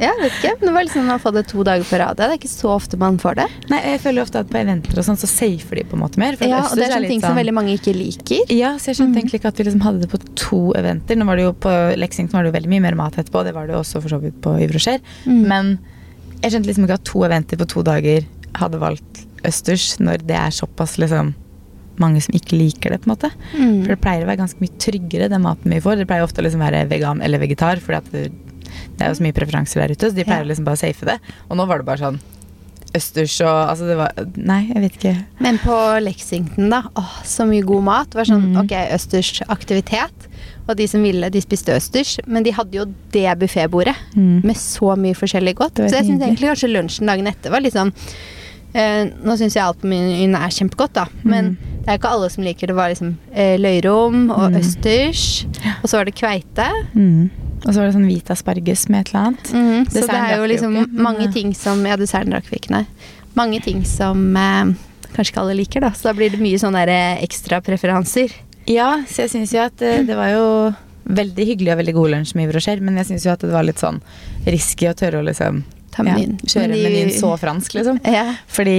[0.00, 0.54] Ja, vet ikke.
[0.60, 2.16] Men det var liksom å få det to dager på rad.
[2.16, 3.46] Det er ikke så ofte man får det.
[3.72, 6.20] Nei, jeg føler ofte at på eventer og sånn, så safer de på en måte
[6.22, 6.38] mer.
[6.40, 8.50] Ja, og det er sånne ting ting som sånn- veldig mange ikke liker.
[8.56, 11.16] Ja, så jeg skjønte egentlig ikke at vi liksom hadde det på to eventer.
[11.20, 13.52] Nå var det jo På Lexington var det jo veldig mye mer mat etterpå, det
[13.54, 15.00] var det jo også for så vidt på Yvrosjer.
[15.26, 15.42] Mm.
[15.46, 15.78] Men
[16.40, 18.24] jeg skjønte liksom ikke at to eventer på to dager
[18.56, 21.34] hadde valgt østers, når det er såpass liksom
[22.00, 23.30] mange som ikke liker det, på en måte.
[23.52, 23.82] Mm.
[23.84, 26.00] For det pleier å være ganske mye tryggere, den maten vi får.
[26.00, 28.32] Det pleier ofte å liksom være vegan eller vegetar, fordi at
[29.00, 31.08] det, er jo så mye preferanser der ute, så de pleier liksom bare å safe
[31.08, 31.16] det.
[31.48, 32.20] Og nå var det bare sånn
[32.90, 35.12] østers og Altså, det var Nei, jeg vet ikke.
[35.46, 36.82] Men på Lexington, da.
[36.98, 38.10] Åh, så mye god mat.
[38.10, 38.58] Det var sånn, Mm.
[38.64, 40.26] ok, østers aktivitet.
[40.68, 42.18] Og de som ville, de spiste østers.
[42.26, 44.42] Men de hadde jo det buffetbordet Mm.
[44.44, 45.74] med så mye forskjellig godt.
[45.86, 47.92] Så jeg syns egentlig kanskje lunsjen dagen etter var litt sånn
[48.74, 51.06] eh, Nå syns jeg alt på menyen er kjempegodt, da.
[51.24, 52.74] Men det er ikke alle som liker det.
[52.74, 54.60] Det var liksom eh, løyrom og Mm.
[54.60, 55.44] østers.
[55.82, 56.68] Og så var det kveite.
[56.94, 57.30] Mm.
[57.60, 59.50] Og så var det sånn hvit asparges med et eller annet.
[59.52, 62.72] Mhm, så det er jo liksom mange eh, ting som Ja, desserten drakk vi ikke,
[62.72, 62.84] nei.
[63.36, 64.72] Mange ting som eh,
[65.14, 65.92] kanskje ikke alle liker, da.
[65.92, 68.32] Så da blir det mye sånne eh, ekstra preferanser.
[68.70, 70.46] Ja, så jeg syns jo at det, det var jo
[71.10, 73.52] veldig hyggelig og veldig god lunsj med Yves Rocher, men jeg syns jo at det
[73.52, 74.00] var litt sånn
[74.46, 77.98] risky å tørre å liksom Ta ja, kjøre de- menyen så fransk, liksom.
[78.06, 78.36] Ja.
[78.46, 78.76] Fordi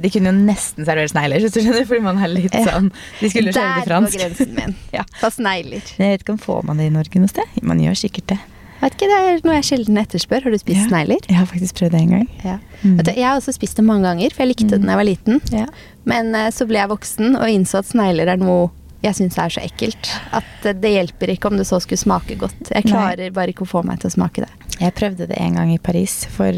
[0.00, 1.84] de kunne jo nesten servere snegler, hvis du skjønner.
[1.90, 2.90] Fordi man er litt sånn
[3.20, 4.18] De skulle jo kjøre det Der går fransk.
[4.18, 4.74] grensen min.
[4.96, 5.04] Ja.
[5.20, 5.82] På snegler.
[5.98, 7.44] Jeg vet ikke om får man det i Norge noe sted?
[7.62, 8.38] Man gjør sikkert det.
[8.84, 10.42] Vet ikke, Det er noe jeg sjelden etterspør.
[10.44, 10.86] Har du spist Ja.
[10.90, 11.20] snegler?
[11.28, 12.28] Jeg har faktisk prøvd det en gang.
[12.44, 12.56] Ja.
[12.82, 12.96] Mm.
[12.98, 15.00] Vet du, jeg har også spist det mange ganger, for jeg likte det da jeg
[15.00, 15.40] var liten.
[15.52, 15.66] Ja.
[16.04, 18.70] Men eh, så ble jeg voksen og innså at snegler er noe
[19.04, 20.10] jeg syns er så ekkelt.
[20.32, 22.70] At eh, det hjelper ikke om det så skulle smake godt.
[22.72, 22.92] Jeg Nei.
[22.92, 24.52] klarer bare ikke å få meg til å smake det.
[24.80, 26.52] Jeg prøvde det en gang i Paris for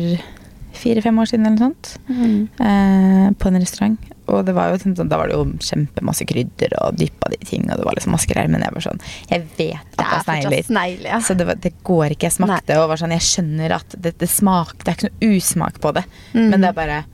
[0.76, 1.94] fire-fem år siden eller noe sånt.
[2.08, 2.48] Mm.
[2.60, 3.98] eh, på en restaurant.
[4.28, 7.62] Og det var jo, sånn- da var det jo kjempemasse krydder og dyppa de ting,
[7.70, 8.48] og det var liksom masse greier.
[8.50, 9.00] Men jeg var sånn
[9.30, 10.64] Jeg vet at Det er er snegler.
[10.66, 11.18] snegler, ja.
[11.20, 12.26] Så det, var, det går ikke.
[12.28, 15.36] Jeg smakte og var sånn Jeg skjønner at det, det smak Det er ikke noe
[15.36, 16.04] usmak på det.
[16.34, 16.50] Mm.
[16.50, 17.04] Men det er bare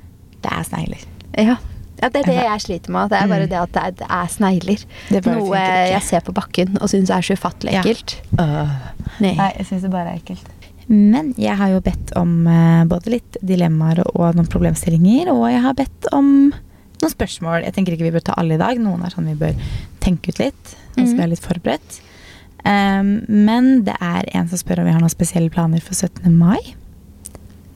[0.42, 1.04] Det er snegler.
[1.38, 1.56] Ja.
[2.02, 3.10] ja, det er det jeg sliter med.
[3.10, 3.48] Det er bare Mm.
[3.50, 4.84] det at det er, det er snegler.
[5.10, 5.56] Det Noe
[5.92, 7.82] jeg ser på bakken og syns er så ufattelig Ja.
[7.82, 8.16] ekkelt.
[8.38, 8.68] Øh.
[9.20, 9.34] Nei.
[9.36, 10.48] Nei, jeg syns det bare er ekkelt.
[10.92, 15.62] Men jeg har jo bedt om eh, både litt dilemmaer og noen problemstillinger, og jeg
[15.64, 17.64] har bedt om noen spørsmål.
[17.64, 18.78] Jeg tenker ikke vi bør ta alle i dag.
[18.78, 19.56] Noen er sånn vi bør
[20.04, 20.74] tenke ut litt.
[20.92, 21.16] Og så Mhm.
[21.16, 22.00] vi er litt forberedt.
[22.64, 26.36] Um, men det er en som spør om vi har noen spesielle planer for 17.
[26.38, 26.60] mai.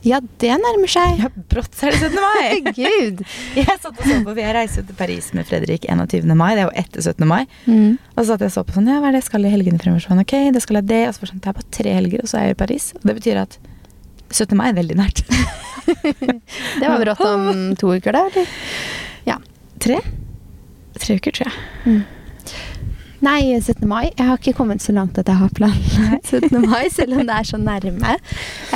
[0.07, 1.17] Ja, det nærmer seg.
[1.19, 2.15] Ja, brått er det 17.
[2.15, 2.59] mai!
[2.77, 3.23] Gud.
[3.57, 6.29] jeg satt og så på, for jeg reiser til Paris med Fredrik 21.
[6.37, 6.53] mai.
[6.55, 7.27] Det er jo etter 17.
[7.27, 7.41] mai.
[7.65, 7.97] Mm.
[8.13, 9.51] Og så satt jeg og så på sånn, ja, hva er det jeg skal i
[9.51, 10.05] helgene fremover?
[10.05, 11.01] Sånn, ok, det skal jeg det.
[11.09, 12.89] Og så var sånn, det er bare tre helger, og så er jeg i Paris.
[12.99, 13.57] Og det betyr at
[14.31, 14.55] 17.
[14.59, 15.23] mai er veldig nært.
[15.87, 18.25] Det var brått om to uker, da?
[18.27, 18.49] eller?
[19.23, 19.37] Ja.
[19.79, 20.01] Tre?
[20.99, 22.01] Tre uker, tror jeg.
[23.25, 23.87] Nei, 17.
[23.89, 24.11] mai.
[24.13, 26.61] Jeg har ikke kommet så langt at jeg har planlagt 17.
[26.69, 28.11] mai, selv om det er så nærme.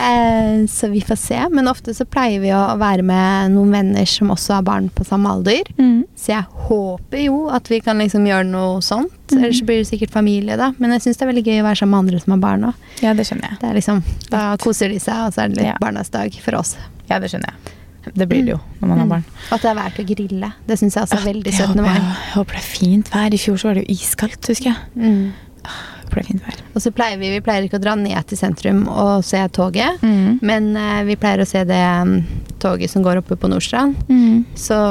[0.01, 1.37] Eh, så vi får se.
[1.53, 5.05] Men ofte så pleier vi å være med noen venner som også har barn på
[5.05, 5.69] samme alder.
[6.17, 9.13] Så jeg håper jo at vi kan liksom gjøre noe sånt.
[9.31, 9.43] Mm.
[9.43, 10.71] Ellers blir det sikkert familie, da.
[10.81, 12.65] Men jeg syns det er veldig gøy å være sammen med andre som har barn
[12.71, 12.89] òg.
[13.05, 13.59] Ja, det skjønner jeg.
[13.61, 14.01] Det er liksom,
[14.33, 15.77] da koser de seg, og så er det litt Ja.
[15.81, 16.73] barnas dag for oss.
[17.11, 17.77] Ja, det skjønner jeg.
[18.09, 19.23] Det blir det jo når man har barn.
[19.53, 20.51] At det er verdt å grille.
[20.67, 21.81] Det syns jeg også er veldig Jeg 17.
[21.83, 21.93] mai.
[21.93, 23.33] jeg, jeg håper det er fint vær.
[23.33, 24.79] I fjor så var det jo iskaldt, husker jeg.
[24.95, 25.25] Mm.
[25.67, 26.63] Håper det er fint vær.
[26.73, 30.01] Og så pleier vi, vi pleier ikke å dra ned til sentrum og se toget.
[30.01, 30.41] Mm.
[30.41, 32.17] Men uh, vi pleier å se det um,
[32.63, 34.01] toget som går oppe på Nordstrand.
[34.09, 34.43] Mm.
[34.57, 34.81] Så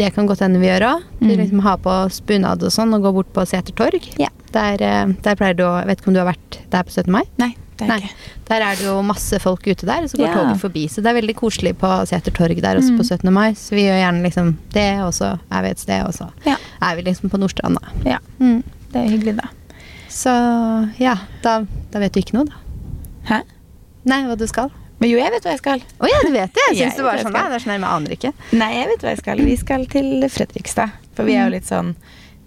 [0.00, 1.06] det kan godt hende vi gjør òg.
[1.20, 1.30] Mm.
[1.44, 4.12] Liksom ha på bunad og sånn og gå bort på Seter torg.
[4.16, 4.32] Yeah.
[4.56, 7.12] Der, uh, der pleier du å Vet ikke om du har vært der på 17.
[7.12, 7.26] mai?
[7.40, 7.98] Nei, det Nei.
[8.00, 8.10] ikke.
[8.48, 10.34] Der er det jo masse folk ute der, og så går Ja.
[10.34, 10.84] toget forbi.
[10.88, 12.98] Så det er veldig koselig på Seter torg der også Mm.
[12.98, 13.32] på 17.
[13.32, 13.52] mai.
[13.54, 16.56] Så vi gjør gjerne liksom det, og så er vi et sted, og så Ja.
[16.82, 18.10] er vi liksom på Nordstrand, da.
[18.10, 18.62] ja, Mm.
[18.92, 19.48] det er hyggelig, da.
[20.08, 20.30] Så
[20.98, 22.54] ja, da, da vet du ikke noe, da.
[23.28, 23.42] Hæ?
[24.04, 24.70] Nei, hva du skal.
[25.00, 25.78] Men jo, jeg vet hva jeg skal.
[26.00, 26.62] Å ja, du vet det?
[26.70, 28.32] Jeg Jeg syns det var sånn, nei, det er sånn, nei, men jeg aner ikke.
[28.58, 29.36] Nei, jeg vet hva jeg skal.
[29.38, 30.90] Vi skal til Fredrikstad.
[31.14, 31.94] For vi er jo litt sånn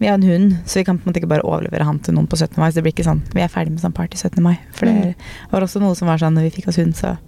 [0.01, 2.15] Vi har en hund, så vi kan på en måte ikke bare overlevere han til
[2.17, 2.57] noen på 17.
[2.57, 2.71] mai.
[2.71, 4.41] Så det blir ikke sånn Vi er ferdig med sånn party 17.
[4.41, 4.55] mai.
[4.73, 5.13] For det
[5.51, 7.19] var også noe som var sånn når vi fikk oss hund, så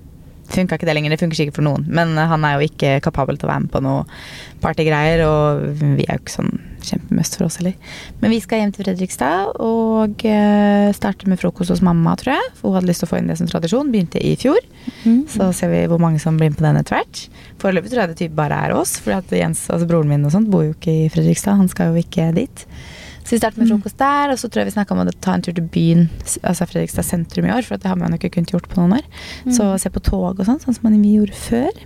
[0.49, 1.13] funka ikke det lenger.
[1.13, 3.65] Det funker sikkert for noen, men eh, han er jo ikke kapabel til å være
[3.65, 4.03] med på noe
[4.63, 6.51] partygreier, og vi er jo ikke sånn
[6.87, 7.75] kjempemust for oss heller.
[8.21, 12.49] Men vi skal hjem til Fredrikstad og eh, starte med frokost hos mamma, tror jeg.
[12.59, 13.91] For hun hadde lyst til å få inn det som tradisjon.
[13.93, 14.59] Begynte i fjor.
[15.03, 15.23] Mm.
[15.31, 17.23] Så ser vi hvor mange som blir med på den etter hvert.
[17.63, 20.35] Foreløpig tror jeg det typ bare er oss, for at Jens, altså broren min og
[20.35, 21.59] sånt, bor jo ikke i Fredrikstad.
[21.61, 22.67] Han skal jo ikke dit.
[23.23, 25.37] Så vi starter med frokost der, og så tror jeg vi snakka om å ta
[25.37, 26.09] en tur til byen,
[26.41, 28.81] altså Fredrikstad sentrum i år, for at det har man jo ikke kunnet gjort på
[28.81, 29.05] noen år.
[29.47, 31.83] Så se på tog og sånn, sånn som man vi gjorde før.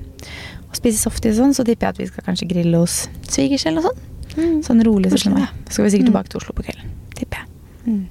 [0.67, 3.67] Og spise softis og sånn, så tipper jeg at vi skal kanskje grille hos svigers
[3.67, 4.16] eller noe sånt.
[4.37, 4.59] Mm.
[4.63, 5.33] Sånn rolig 17.
[5.33, 5.47] mai.
[5.67, 6.13] Så skal vi sikkert Mm.
[6.13, 7.47] tilbake til Oslo på kvelden, tipper jeg.
[7.87, 8.05] Mm.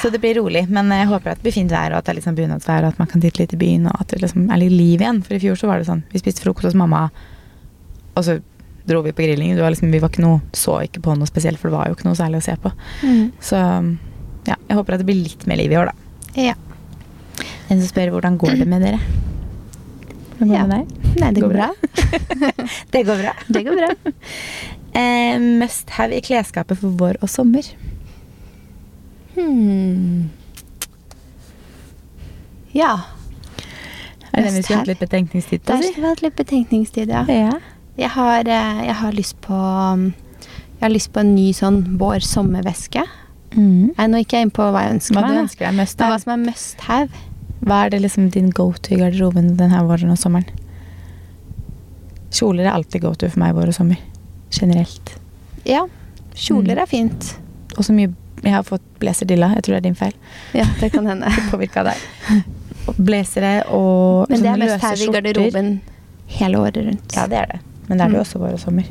[0.00, 2.16] Så det blir rolig, men jeg håper at det blir fint vær, og at det
[2.16, 4.50] er sånn bunadsvær, og at man kan titte litt i byen, og at det liksom
[4.50, 5.22] er litt liv igjen.
[5.22, 7.10] For i fjor så var det sånn, vi spiste frokost hos mamma,
[8.16, 8.40] og så
[8.86, 9.56] dro vi på grilling.
[9.58, 11.94] Var liksom, vi var ikke noe, så ikke på noe spesielt, for det var jo
[11.98, 12.72] ikke noe særlig å se på.
[13.02, 13.32] Mm.
[13.40, 13.56] Så
[14.48, 15.92] ja, jeg håper at det blir litt mer liv i år, da.
[16.40, 16.54] Ja.
[17.68, 19.00] En som spør hvordan går det med dere?
[20.38, 20.66] Hvordan går det Ja.
[20.66, 20.96] med deg?
[21.20, 21.68] Nei, det Går går bra.
[22.92, 23.32] Det går bra.
[23.48, 24.12] Det går bra.
[24.94, 27.66] Eh, must have i klesskapet for vår og sommer.
[29.36, 30.30] Hmm.
[32.74, 32.96] Ja.
[34.30, 35.74] Er det vi skulle hatt litt betenkningstid på?
[35.74, 37.24] Der vært vi litt betenkningstid, ja.
[37.30, 37.54] Ja.
[37.98, 40.14] Jeg har, eh, jeg har lyst på um,
[40.80, 43.02] Jeg har lyst på en ny sånn vår-sommerveske.
[43.52, 43.90] Mm.
[43.98, 45.40] Er nå ikke jeg inne på hva jeg ønsker Hva meg.
[45.42, 47.24] ønsker deg hva som er must have.
[47.60, 50.48] Hva er det liksom din go to i garderoben denne våren og sommeren?
[52.32, 54.00] Kjoler er alltid go to for meg vår og sommer.
[54.50, 55.14] Generelt.
[55.64, 55.86] Ja,
[56.34, 56.82] kjoler Mm.
[56.82, 57.36] er fint.
[57.76, 59.50] Og så mye Jeg har fått blazerdilla.
[59.54, 60.14] Jeg tror det er din feil.
[60.54, 61.28] Ja, det kan hende.
[61.50, 61.96] Påvirka deg.
[62.96, 65.80] Blazere og Men det er mest her i garderoben
[66.38, 67.12] hele året rundt.
[67.16, 67.58] Ja, det er det.
[67.88, 68.22] Men det er det Mm.
[68.24, 68.84] også vår og sommer.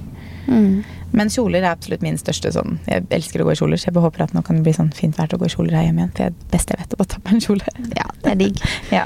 [0.47, 0.83] Mm.
[1.13, 3.93] Men kjoler er absolutt min største sånn Jeg elsker å gå i kjoler, så jeg
[3.95, 5.83] håper at nå kan det bli sånn fint vær til å gå i kjoler her
[5.87, 6.11] hjemme igjen.
[6.11, 7.61] For det er det beste jeg vet, å bare ta på en kjole.
[7.97, 8.61] Ja, det er digg.
[8.91, 9.05] Ja.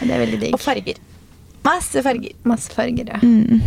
[0.00, 0.54] Det er veldig digg.
[0.54, 0.96] Og farger.
[1.64, 2.32] Masse farger.
[2.44, 3.18] Masse farger, ja.
[3.22, 3.60] Mm.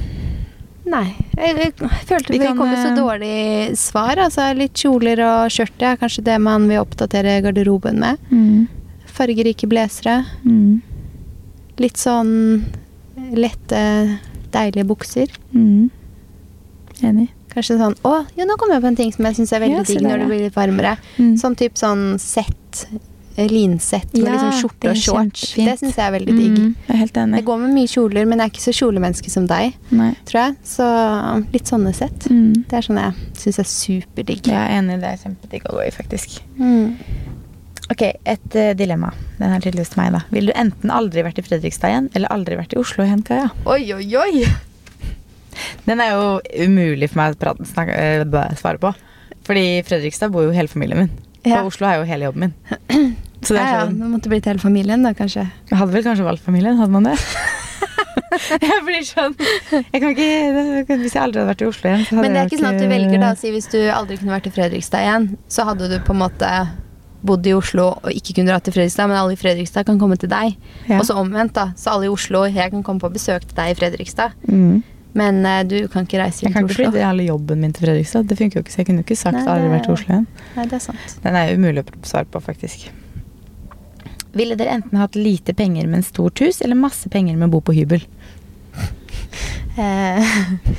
[0.85, 1.73] Nei, jeg, jeg
[2.05, 4.19] følte Vi vi, kan, kom med så eh, dårlig svar.
[4.21, 8.21] Altså litt kjoler og skjørt er kanskje det man vil oppdatere garderoben med.
[8.29, 8.67] Mm.
[9.15, 10.19] Fargerike blazere.
[10.45, 10.83] Mm.
[11.81, 12.35] Litt sånn
[13.35, 13.79] lette,
[14.53, 15.33] deilige bukser.
[15.55, 15.89] Mm.
[17.03, 17.31] Enig.
[17.55, 19.79] Kanskje sånn Å, jo, nå kom jeg på en ting som jeg syns er veldig
[19.79, 20.95] Ja, digg når det blir litt varmere.
[21.17, 21.35] Mm.
[21.39, 22.85] Sånn type sånn sett.
[23.35, 25.45] Eh, Linsett med Ja, liksom skjorte og shorts.
[25.53, 25.69] kjempefint.
[25.69, 26.57] Det syns jeg er veldig digg.
[26.57, 26.75] Mm.
[26.87, 27.39] Jeg er helt enig.
[27.39, 30.11] Jeg går med mye kjoler, men jeg er ikke så kjolemenneske som deg, Nei.
[30.25, 30.57] tror jeg.
[30.63, 30.89] Så
[31.53, 32.27] litt sånne sett.
[32.31, 32.65] Mm.
[32.65, 34.51] Det er sånn jeg syns er superdigg.
[34.51, 36.39] Jeg er enig, det er kjempedigg å gå i, faktisk.
[36.57, 36.97] Mm.
[37.91, 39.11] Ok, et uh, dilemma.
[39.37, 40.23] Den er tydeligvis til meg, da.
[40.33, 43.51] Vil du enten aldri vært i Fredrikstad igjen, eller aldri vært i Oslo igjen, Kaja?
[43.69, 44.45] Oi, oi, oi!
[45.85, 48.91] Den er jo umulig for meg å prate, snakke, eh, svare på.
[49.45, 51.13] Fordi i Fredrikstad bor jo hele familien min.
[51.45, 51.61] Ja.
[51.61, 53.15] Og Oslo er jo hele jobben min.
[53.41, 55.45] Så det Ja, ja, sånn det måtte blitt hele familien, da, kanskje.
[55.69, 57.17] Jeg hadde vel kanskje valgt familien, hadde man det?
[58.69, 60.29] jeg blir sånn jeg kan ikke,
[60.87, 62.81] det- Hvis jeg aldri hadde vært i Oslo igjen, Men det er ikke sånn at
[62.81, 63.33] du velger, da.
[63.39, 66.49] Si hvis du aldri kunne vært i Fredrikstad igjen, så hadde du på en måte
[67.25, 70.17] bodd i Oslo og ikke kunne dra til Fredrikstad, men alle i Fredrikstad kan komme
[70.21, 70.57] til deg.
[70.87, 70.99] Ja.
[70.99, 71.71] Og så omvendt, da.
[71.79, 74.35] Så alle i Oslo, jeg kan komme på besøk til deg i Fredrikstad.
[74.45, 74.83] Mm.
[75.15, 77.73] Men uh, du kan ikke reise til Oslo Jeg kan ikke flytte hele jobben min
[77.73, 78.27] til Fredrikstad.
[78.29, 80.27] Det funker jo ikke, så jeg kunne ikke sagt Nei, aldri vært i Oslo igjen.
[80.57, 81.17] Nei, det er sant.
[81.23, 82.89] Den er umulig å svare på, faktisk.
[84.35, 87.55] Ville dere enten hatt lite penger, med en stort hus, eller masse penger, med å
[87.57, 88.05] bo på hybel?
[89.75, 90.23] Eh,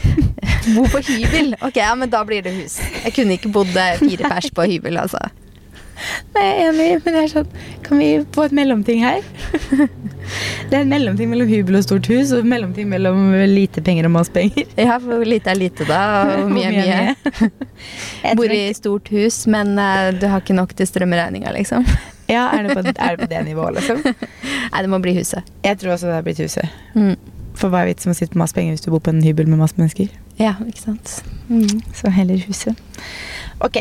[0.74, 1.50] bo på hybel.
[1.60, 2.78] Ok, ja, men da blir det hus.
[3.04, 5.20] Jeg kunne ikke bodd fire pers på hybel, altså.
[6.32, 7.52] Nei, jeg er enig, men jeg er sånn
[7.84, 9.20] Kan vi få et mellomting her?
[10.68, 14.08] Det er en mellomting mellom hybel og stort hus, og en mellomting mellom lite penger
[14.08, 14.64] og masse penger.
[14.74, 16.00] Ja, for hvor lite er lite, da?
[16.40, 17.50] Og mye er mye?
[18.24, 21.84] Jeg Bor i stort hus, men eh, du har ikke nok til strømregninga, liksom.
[22.28, 24.02] Ja, er det, på, er det på det nivået, liksom?
[24.72, 25.46] Nei, det må bli huset.
[25.64, 26.68] Jeg tror også det har blitt huset.
[26.94, 27.14] Mm.
[27.56, 29.22] For hva er vitsen med å sitte med masse penger hvis du bor på en
[29.24, 30.10] hybel med masse mennesker?
[30.40, 31.14] Ja, ikke sant.
[31.48, 31.80] Mm.
[31.96, 32.82] Så heller huset.
[33.64, 33.80] Ok.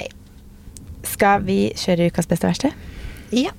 [1.06, 2.72] Skal vi kjøre ukas beste verste?
[3.36, 3.52] Ja.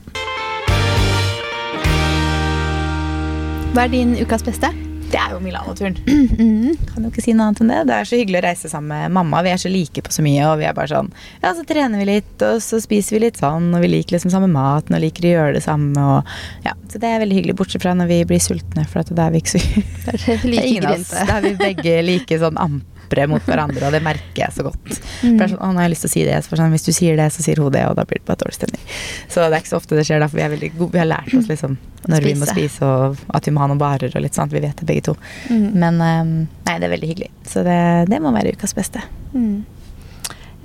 [3.74, 4.70] Hva er din ukas beste?
[5.06, 5.96] Det er jo Milano-turen.
[6.06, 6.76] Mm.
[6.90, 7.82] Kan jo ikke si noe annet enn det.
[7.88, 9.42] Det er så hyggelig å reise sammen med mamma.
[9.46, 11.12] Vi er så like på så mye, og vi er bare sånn
[11.44, 14.34] Ja, så trener vi litt, og så spiser vi litt sånn, og vi liker liksom
[14.34, 16.74] samme maten og liker å gjøre det samme, og ja.
[16.90, 19.36] Så det er veldig hyggelig, bortsett fra når vi blir sultne, for at da er
[19.36, 19.62] vi ikke så
[20.06, 21.14] Det er Det er ingen av oss.
[21.14, 22.60] Da er vi begge like sånn
[23.06, 24.98] ampre mot hverandre, og det merker jeg så godt.
[25.20, 26.60] For det er sånn, å, nå har jeg lyst til å si det, så for
[26.60, 28.56] sånn, hvis du sier det, så sier hun det, og da blir det bare dårlig
[28.58, 28.82] stemning.
[29.28, 30.92] Så det er ikke så ofte det skjer, for vi er veldig gode.
[30.96, 32.68] Vi har lært oss liksom når vi må Spise.
[32.68, 35.08] spise, og at vi må ha noen barer og litt sånn, vi vet det begge
[35.08, 35.16] to.
[35.50, 35.64] Mm.
[35.74, 36.34] Men um,
[36.66, 37.30] nei, det er veldig hyggelig.
[37.46, 37.78] Så det,
[38.10, 39.02] det må være ukas beste.
[39.34, 39.64] Mm.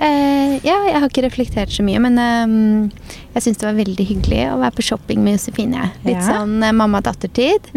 [0.02, 4.06] Eh, ja, jeg har ikke reflektert så mye, men uh, jeg syns det var veldig
[4.10, 5.92] hyggelig å være på shopping med Josefine.
[6.08, 6.24] Litt Ja.
[6.40, 7.70] sånn uh, mamma-datter-tid.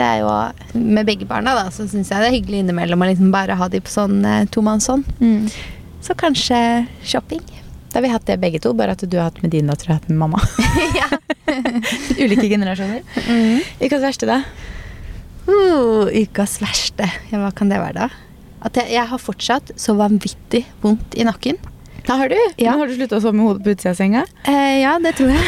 [0.00, 0.32] Det er jo,
[0.74, 3.68] Med begge barna da, så syns jeg det er hyggelig innimellom å liksom bare ha
[3.70, 5.06] de på sånn uh, tomannshånd.
[5.20, 5.46] Mm.
[6.02, 6.58] Så kanskje
[7.06, 7.42] shopping.
[7.90, 9.92] Da har vi hatt det begge to, bare at du har hatt med din datter
[9.92, 10.42] og hatt med mamma.
[12.22, 13.02] Ulike generasjoner.
[13.28, 13.60] Mm.
[13.82, 14.40] Ukas verste, da?
[15.46, 17.06] Uh, ukas verste.
[17.30, 18.26] Ja, hva kan det være, da?
[18.62, 21.56] At jeg, jeg har fortsatt så vanvittig vondt i nakken.
[22.06, 22.36] Da har du.
[22.56, 22.72] Ja.
[22.72, 24.22] Nå har du slutta å sove med hodet på utsida av senga.
[24.48, 25.44] Eh, ja, det tror jeg.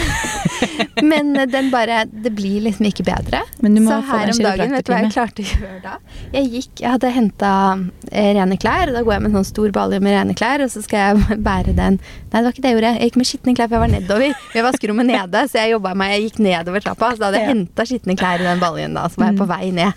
[1.11, 3.41] Men eh, den bare Det blir liksom ikke bedre.
[3.65, 5.95] Men du må så her om dagen, vet du hva jeg klarte å gjøre da?
[6.37, 7.53] Jeg gikk, jeg hadde henta
[8.13, 8.93] eh, rene klær.
[8.95, 11.41] Da går jeg med en sånn stor balje med rene klær, og så skal jeg
[11.49, 12.93] bære den Nei, det var ikke det jeg gjorde.
[13.01, 14.39] Jeg gikk med skitne klær, for jeg var nedover.
[14.55, 17.49] Vi vaskerommet nede, så jeg jobba meg Jeg gikk nedover trappa, så da hadde jeg
[17.49, 17.55] Ja.
[17.57, 19.09] henta skitne klær i den baljen, da.
[19.09, 19.55] Så var jeg på Mm.
[19.57, 19.93] vei ned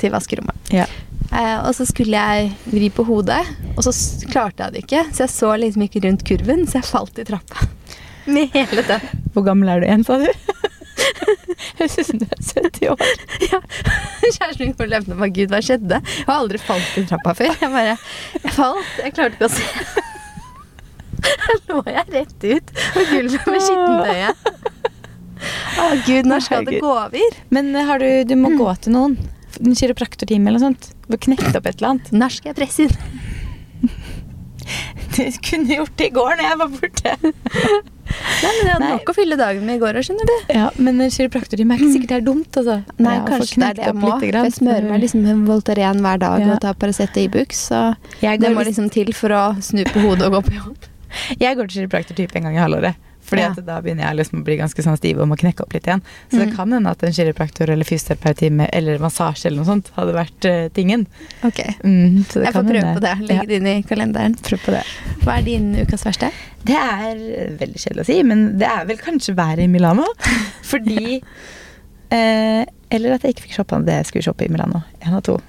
[0.00, 0.72] til vaskerommet.
[0.74, 0.86] Ja.
[1.32, 3.42] Eh, og så skulle jeg vri på hodet,
[3.74, 3.92] og så
[4.30, 5.04] klarte jeg det ikke.
[5.12, 7.68] Så jeg så liksom ikke rundt kurven, så jeg falt i trappa.
[8.32, 9.10] Med hele den.
[9.34, 10.30] Hvor gammel er du igjen, sa du?
[11.76, 13.02] Høres ut som du er 70 år.
[13.46, 13.60] Ja.
[14.26, 16.00] Kjæresten min løpende og gud, hva skjedde?
[16.00, 17.52] Jeg har aldri falt i trappa før.
[17.60, 18.92] Jeg bare Jeg falt.
[19.02, 19.66] Jeg klarte ikke å se.
[21.26, 24.50] Da lå jeg rett ut på gulvet med skittentøyet.
[25.80, 27.38] Å gud, når skal det gå over?
[27.54, 29.16] Men eh, har du, du må gå til noen.
[29.62, 30.90] En kiropraktortime eller noe sånt.
[31.06, 32.12] Du har knekt opp et eller annet.
[32.12, 32.96] Når skal jeg presse inn?
[35.16, 37.12] Du kunne gjort det i går når jeg var borte.
[37.22, 38.88] Nei, men Jeg hadde Nei.
[38.96, 40.34] nok å fylle dagen med i går òg, skjønner du.
[40.56, 42.58] Ja, Men en kiropraktortime er ikke sikkert det er dumt.
[42.60, 42.76] Altså.
[42.98, 44.10] Nei, Ja, kanskje det er det jeg må.
[44.26, 46.50] Jeg smører meg liksom med Voltaren hver dag Ja.
[46.54, 47.62] og tar Paracet og Ibux.
[47.70, 47.80] Så
[48.20, 50.90] det må liksom til for å snu på hodet og gå på jobb.
[51.44, 52.96] jeg går til kiropraktortype en gang i halvåret.
[53.26, 53.52] Fordi Ja.
[53.66, 56.02] da begynner jeg liksom å bli ganske sånn stiv og må knekke opp litt igjen.
[56.30, 56.56] Så det Mm.
[56.56, 60.68] kan hende at en kiropraktor eller fysioterapeutime eller massasje eller noe sånt hadde vært uh,
[60.70, 61.06] tingen.
[61.42, 63.14] Ok, Mm, så det Jeg kan får prøve på det.
[63.28, 64.36] Legge det inn i kalenderen.
[64.42, 64.84] Prøv på det.
[65.24, 66.30] Hva er din ukas verste?
[66.64, 70.04] Det er eh, veldig kjedelig å si, men det er vel kanskje været i Milano.
[70.62, 71.20] Fordi
[72.10, 74.82] eh, Eller at jeg ikke fikk shoppa det jeg skulle shoppe i Milano.
[75.02, 75.40] En av to.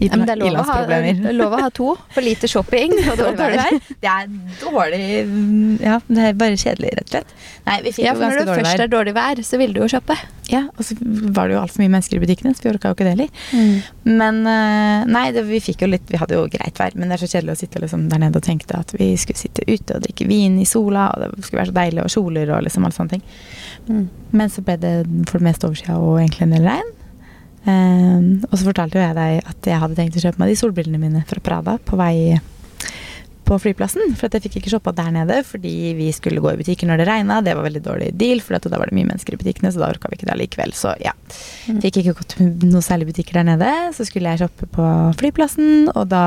[0.00, 1.92] I, Ja, det er lov å, ha, lov å ha to.
[2.14, 3.78] For lite shopping og dårlig vær.
[4.02, 7.34] Det er dårlig mm, Ja, det er bare kjedelig, rett og slett.
[7.68, 9.82] Nei, vi fikk Ja, jo for når det først er dårlig vær, så vil du
[9.84, 10.16] jo shoppe.
[10.50, 12.96] Ja, og så var det jo altfor mye mennesker i butikkene, så vi orka jo
[12.96, 13.84] ikke det heller.
[14.08, 17.16] Men eh, nei, det, vi fikk jo litt Vi hadde jo greit vær, men det
[17.16, 19.96] er så kjedelig å sitte liksom der nede og tenkte at vi skulle sitte ute
[19.96, 22.88] og drikke vin i sola, og det skulle være så deilig, og kjoler og liksom
[22.88, 23.24] alle sånne ting.
[23.88, 24.02] Mm.
[24.32, 24.96] Men så ble det
[25.30, 26.92] for det meste overskya og egentlig en del regn.
[27.68, 30.58] Ehm, og så fortalte jo jeg deg at jeg hadde tenkt å kjøpe meg de
[30.58, 32.40] solbrillene mine fra Prada på vei
[33.52, 34.14] på flyplassen.
[34.18, 37.02] For at jeg fikk ikke shoppa der nede fordi vi skulle gå i butikker når
[37.02, 37.40] det regna.
[37.44, 39.82] Det var veldig dårlig deal, for at da var det mye mennesker i butikkene, så
[39.82, 40.74] da orka vi ikke det likevel.
[40.78, 41.14] Så ja.
[41.66, 41.80] Mm.
[41.84, 43.72] Fikk ikke gått noen særlige særlig butikker der nede.
[43.96, 44.86] Så skulle jeg shoppe på
[45.20, 46.24] flyplassen, og da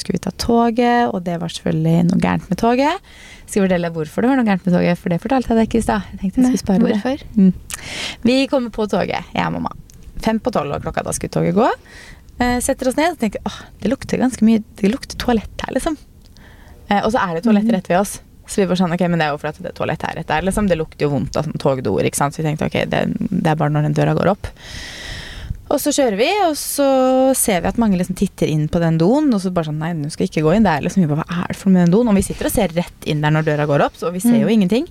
[0.00, 3.08] skulle vi ta toget, og det var selvfølgelig noe gærent med toget.
[3.46, 5.70] Skal jeg fortelle hvorfor det var noe gærent med toget, for det fortalte jeg deg
[5.70, 6.12] ikke i stad.
[6.12, 6.96] Jeg tenkte jeg skulle spare det.
[6.96, 7.26] hvorfor?
[7.36, 7.52] Mm.
[8.26, 9.76] Vi kommer på toget, jeg og mamma.
[10.22, 11.70] Fem på tolv, og klokka da skulle toget gå.
[12.40, 15.72] Eh, setter oss ned og tenker åh, det lukter ganske mye Det lukter toalett her,
[15.74, 15.96] liksom.
[16.90, 17.72] Eh, og så er det toalett Mhm.
[17.74, 18.20] rett ved oss.
[18.46, 20.14] Så vi var sånn, ok, men det er jo for at det er toalett her
[20.16, 20.68] rett der, liksom.
[20.68, 22.34] Det lukter jo vondt av sånn togdoer, ikke sant.
[22.34, 23.00] Så vi tenkte ok, det,
[23.42, 24.46] det er bare når den døra går opp.
[25.68, 28.98] Og så kjører vi, og så ser vi at mange liksom titter inn på den
[28.98, 29.32] doen.
[29.34, 30.80] Og så bare sånn, nei, du skal ikke gå inn der.
[30.84, 32.08] Liksom, vi bare, hva er det for noe med den doen?
[32.12, 34.38] Og vi sitter og ser rett inn der når døra går opp, så vi ser
[34.38, 34.54] jo Mm.
[34.62, 34.86] ingenting.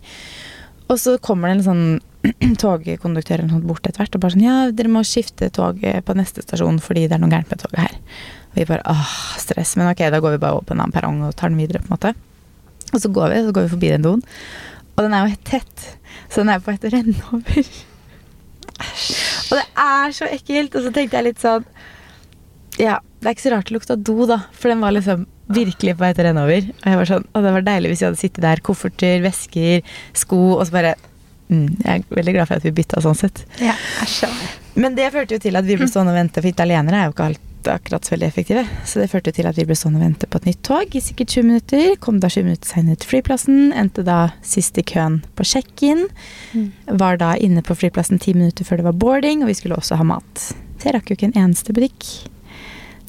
[0.90, 2.02] Og så kommer det en sånn
[2.62, 6.16] togkonduktør eller noe bort etter hvert og bare sånn Ja, dere må skifte toget på
[6.18, 7.98] neste stasjon fordi det er noe gærent med toget her.
[8.52, 9.76] Og vi bare åh, stress.
[9.80, 11.84] Men ok, da går vi bare over på en annen perrong og tar den videre,
[11.84, 12.14] på en måte.
[12.94, 14.24] Og så går vi, så går vi forbi den doen.
[14.96, 15.86] Og den er jo helt tett,
[16.30, 17.70] så den er på et til renne over.
[19.46, 20.76] Og det er så ekkelt.
[20.76, 21.66] Og så tenkte jeg litt sånn
[22.82, 24.42] Ja, det er ikke så rart det lukta do, da.
[24.56, 26.72] For den var liksom virkelig på et til renne over.
[26.72, 28.64] Og jeg var sånn, og det var deilig hvis vi hadde sittet der.
[28.66, 30.96] Kofferter, vesker, sko, og så bare
[31.50, 33.46] mm, Jeg er veldig glad for at vi bytta sånn sett.
[33.62, 34.26] Ja, æsj.
[34.76, 37.14] Men det førte jo til at vi ble stående og vente, for italienere er jo
[37.16, 38.62] ikke alt akkurat så veldig effektive.
[38.86, 41.02] Så det førte til at vi ble stående og vente på et nytt tog i
[41.02, 41.96] sikkert 20 minutter.
[42.04, 43.72] Kom da 20 minutter seinere til flyplassen.
[43.74, 46.06] Endte da sist i køen på check-in.
[46.54, 46.68] Mm.
[47.02, 49.98] Var da inne på flyplassen 10 minutter før det var boarding, og vi skulle også
[49.98, 50.48] ha mat.
[50.78, 52.06] Så jeg rakk jo ikke en eneste butikk.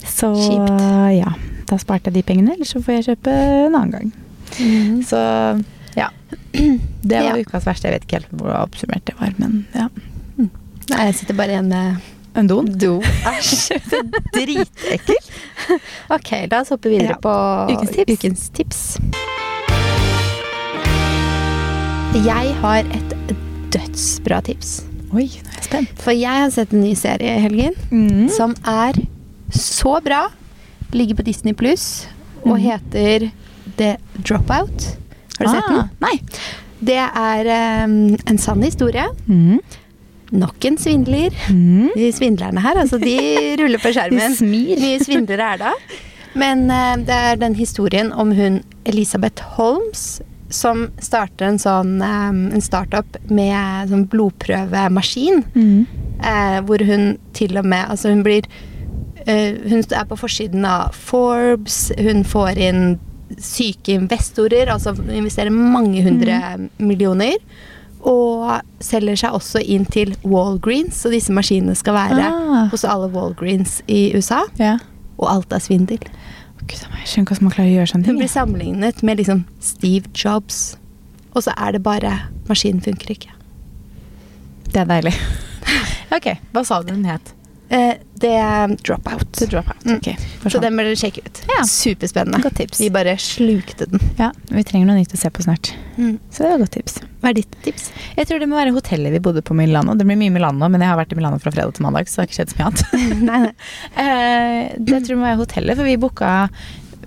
[0.07, 0.81] Så Kjipt.
[1.18, 1.33] ja,
[1.66, 3.33] da sparte jeg de pengene, eller så får jeg kjøpe
[3.66, 4.12] en annen gang.
[4.62, 5.01] Mm.
[5.05, 5.18] Så
[5.96, 6.09] ja.
[7.06, 7.42] Det var Ja.
[7.42, 7.88] ukas verste.
[7.88, 9.88] Jeg vet ikke helt hvor oppsummert det var, men ja.
[10.90, 11.96] Nei, jeg sitter bare igjen med
[12.37, 12.66] En don?
[12.78, 13.00] do.
[13.32, 13.78] Æsj.
[14.35, 15.30] Dritekkelt.
[16.14, 17.20] Ok, la oss hoppe videre Ja.
[17.22, 17.32] på
[17.72, 18.12] Ukens tips.
[18.12, 18.82] ukens tips.
[22.16, 23.14] Jeg har et
[23.74, 24.85] dødsbra tips.
[25.12, 25.90] Oi, nå er jeg spent.
[26.02, 28.28] For jeg har sett en ny serie i helgen Mm.
[28.32, 28.98] som er
[29.52, 30.26] så bra.
[30.92, 32.06] Ligger på Disney Pluss
[32.44, 32.62] og mm.
[32.62, 33.30] heter
[33.76, 34.96] The Dropout.
[35.38, 35.81] Har du sett den?
[35.81, 36.14] Ah, Nei.
[36.87, 37.51] Det er
[37.87, 39.07] um, en sann historie.
[39.27, 39.61] Mm.
[40.37, 41.35] Nok en svindler.
[41.49, 41.94] Mm.
[41.96, 43.16] De svindlerne her, altså, de
[43.61, 44.20] ruller på skjermen.
[44.20, 44.81] De smir.
[44.83, 45.75] Mye svindlere er da.
[46.37, 50.18] Men uh, det er den historien om hun Elisabeth Holmes
[50.53, 55.42] som starter en sånn um, en startup med sånn blodprøvemaskin.
[55.57, 55.87] Mm.
[56.20, 58.46] Uh, hvor hun til og med Altså, hun blir
[59.29, 61.90] uh, Hun er på forsiden av Forbes.
[61.99, 62.85] Hun får inn
[63.42, 66.36] syke investorer, altså investerer mange hundre
[66.78, 67.36] millioner.
[68.06, 72.68] Og selger seg også inn til Walgreens, så disse maskinene skal være Ah.
[72.70, 74.44] hos alle Walgreens i USA.
[74.60, 74.76] Ja.
[75.18, 75.98] Og alt er svindel.
[76.66, 79.44] Gud, jeg skjønner ikke hvordan man klarer å gjøre sånne Hun blir sammenlignet med liksom
[79.60, 80.76] Steve Jobs.
[81.34, 82.12] Og så er det bare
[82.48, 83.30] Maskinen funker ikke.
[84.72, 85.14] Det er deilig.
[86.16, 87.32] ok, hva sa du den het?
[87.68, 89.26] Eh, det er Dropout.
[89.37, 89.85] The Dropout.
[89.85, 89.98] Mm.
[90.50, 91.40] Så den bør dere sjekke ut.
[91.50, 91.64] Ja.
[91.68, 92.40] Superspennende.
[92.44, 92.81] Godt tips.
[92.81, 94.00] Vi bare slukte den.
[94.20, 95.72] Ja, vi trenger noe nytt å se på snart.
[95.96, 96.16] Mm.
[96.31, 97.00] Så det er et godt tips.
[97.20, 97.88] Hva er ditt tips?
[98.16, 99.96] Jeg tror det må være hotellet vi bodde på i Milano.
[99.98, 102.20] Det blir mye Milano, men jeg har vært i Milano fra fredag til mandag, så
[102.20, 102.87] det har ikke skjedd så mye annet.
[103.31, 103.52] nei, nei.
[104.07, 106.31] Eh, det tror jeg må være hotellet, for vi booka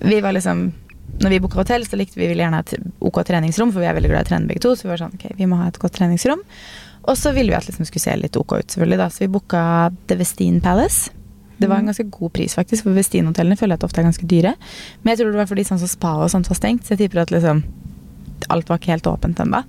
[0.02, 0.62] Vi var liksom
[1.22, 3.88] Når vi booka hotell, så likte vi ville gjerne ha et OK treningsrom, for vi
[3.88, 4.74] er veldig glad i å trene begge to.
[4.76, 6.42] Så vi var sånn, ok, vi må ha et godt treningsrom.
[7.10, 9.08] Og så ville vi at liksom skulle se litt OK ut, selvfølgelig, da.
[9.10, 9.62] Så vi booka
[10.10, 11.10] The Westin Palace.
[11.60, 14.28] Det var en ganske god pris, faktisk, for Westin-hotellene føler jeg at ofte er ganske
[14.30, 14.54] dyre.
[15.02, 17.02] Men jeg tror det var fordi sånn som spa og sånt var stengt, så jeg
[17.02, 17.60] tipper at liksom
[18.48, 19.60] alt var ikke helt åpent ennå.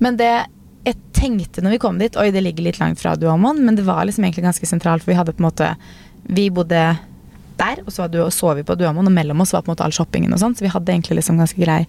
[0.00, 0.32] Men det
[0.82, 3.84] jeg tenkte når vi kom dit Oi, det ligger litt langt fra Duamon, men det
[3.86, 5.68] var liksom egentlig ganske sentralt, for vi hadde på en måte
[6.26, 6.80] Vi bodde
[7.58, 9.84] der, og så hadde- så vi på Duamoen, og mellom oss var på en måte
[9.84, 11.80] all shoppingen og sånn, så vi hadde egentlig liksom ganske grei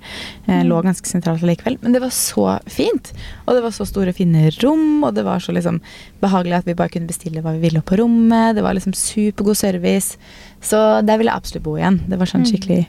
[0.48, 1.78] eh, Lå ganske sentralt likevel.
[1.82, 3.12] Men det var så fint!
[3.48, 5.82] Og det var så store, fine rom, og det var så liksom
[6.22, 8.56] behagelig at vi bare kunne bestille hva vi ville på rommet.
[8.56, 10.18] Det var liksom supergod service.
[10.64, 12.02] Så der ville jeg absolutt bo igjen.
[12.08, 12.86] Det var sånn skikkelig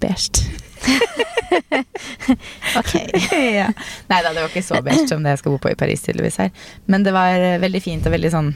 [0.00, 0.44] beige.
[2.76, 2.92] Ok.
[3.32, 3.68] ja.
[4.10, 6.02] Nei da, det var ikke så beige som det jeg skal bo på i Paris,
[6.04, 6.50] tydeligvis her.
[6.90, 8.50] Men det var eh, veldig fint og veldig sånn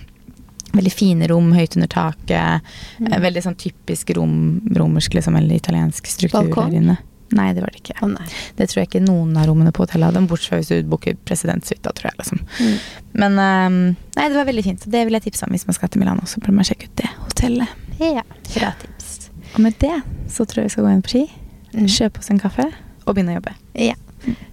[0.72, 2.66] Veldig fine rom, høyt under taket.
[3.00, 3.14] Mm.
[3.24, 4.34] Veldig sånn typisk rom,
[4.76, 6.70] romersk liksom, eller italiensk struktur Balkon?
[6.70, 6.96] der inne.
[7.32, 7.94] Nei, det var det ikke.
[8.02, 8.14] Oh.
[8.58, 11.14] Det tror jeg ikke noen av rommene på hotellet hadde, bortsett fra hvis du booker
[11.28, 12.16] presidentsuita, tror jeg.
[12.18, 12.40] liksom.
[12.58, 12.78] Mm.
[13.22, 13.76] Men um,
[14.16, 14.86] nei, det var veldig fint.
[14.90, 16.26] Det vil jeg tipse om hvis man skal til Milano.
[16.26, 17.68] Så bør man sjekke ut det hotellet.
[18.00, 18.22] Ja,
[18.54, 19.30] bra tips.
[19.54, 19.94] Og med det
[20.30, 21.26] så tror jeg vi skal gå inn på ski,
[21.70, 21.86] Mm.
[21.86, 22.64] kjøpe oss en kaffe
[23.06, 23.52] og begynne å jobbe.
[23.78, 23.94] Ja.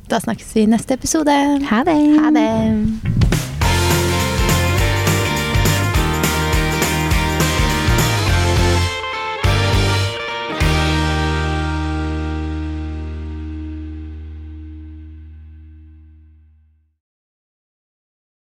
[0.08, 1.34] Da snakkes vi i neste episode.
[1.66, 1.98] Ha det!
[2.22, 3.37] Ha det.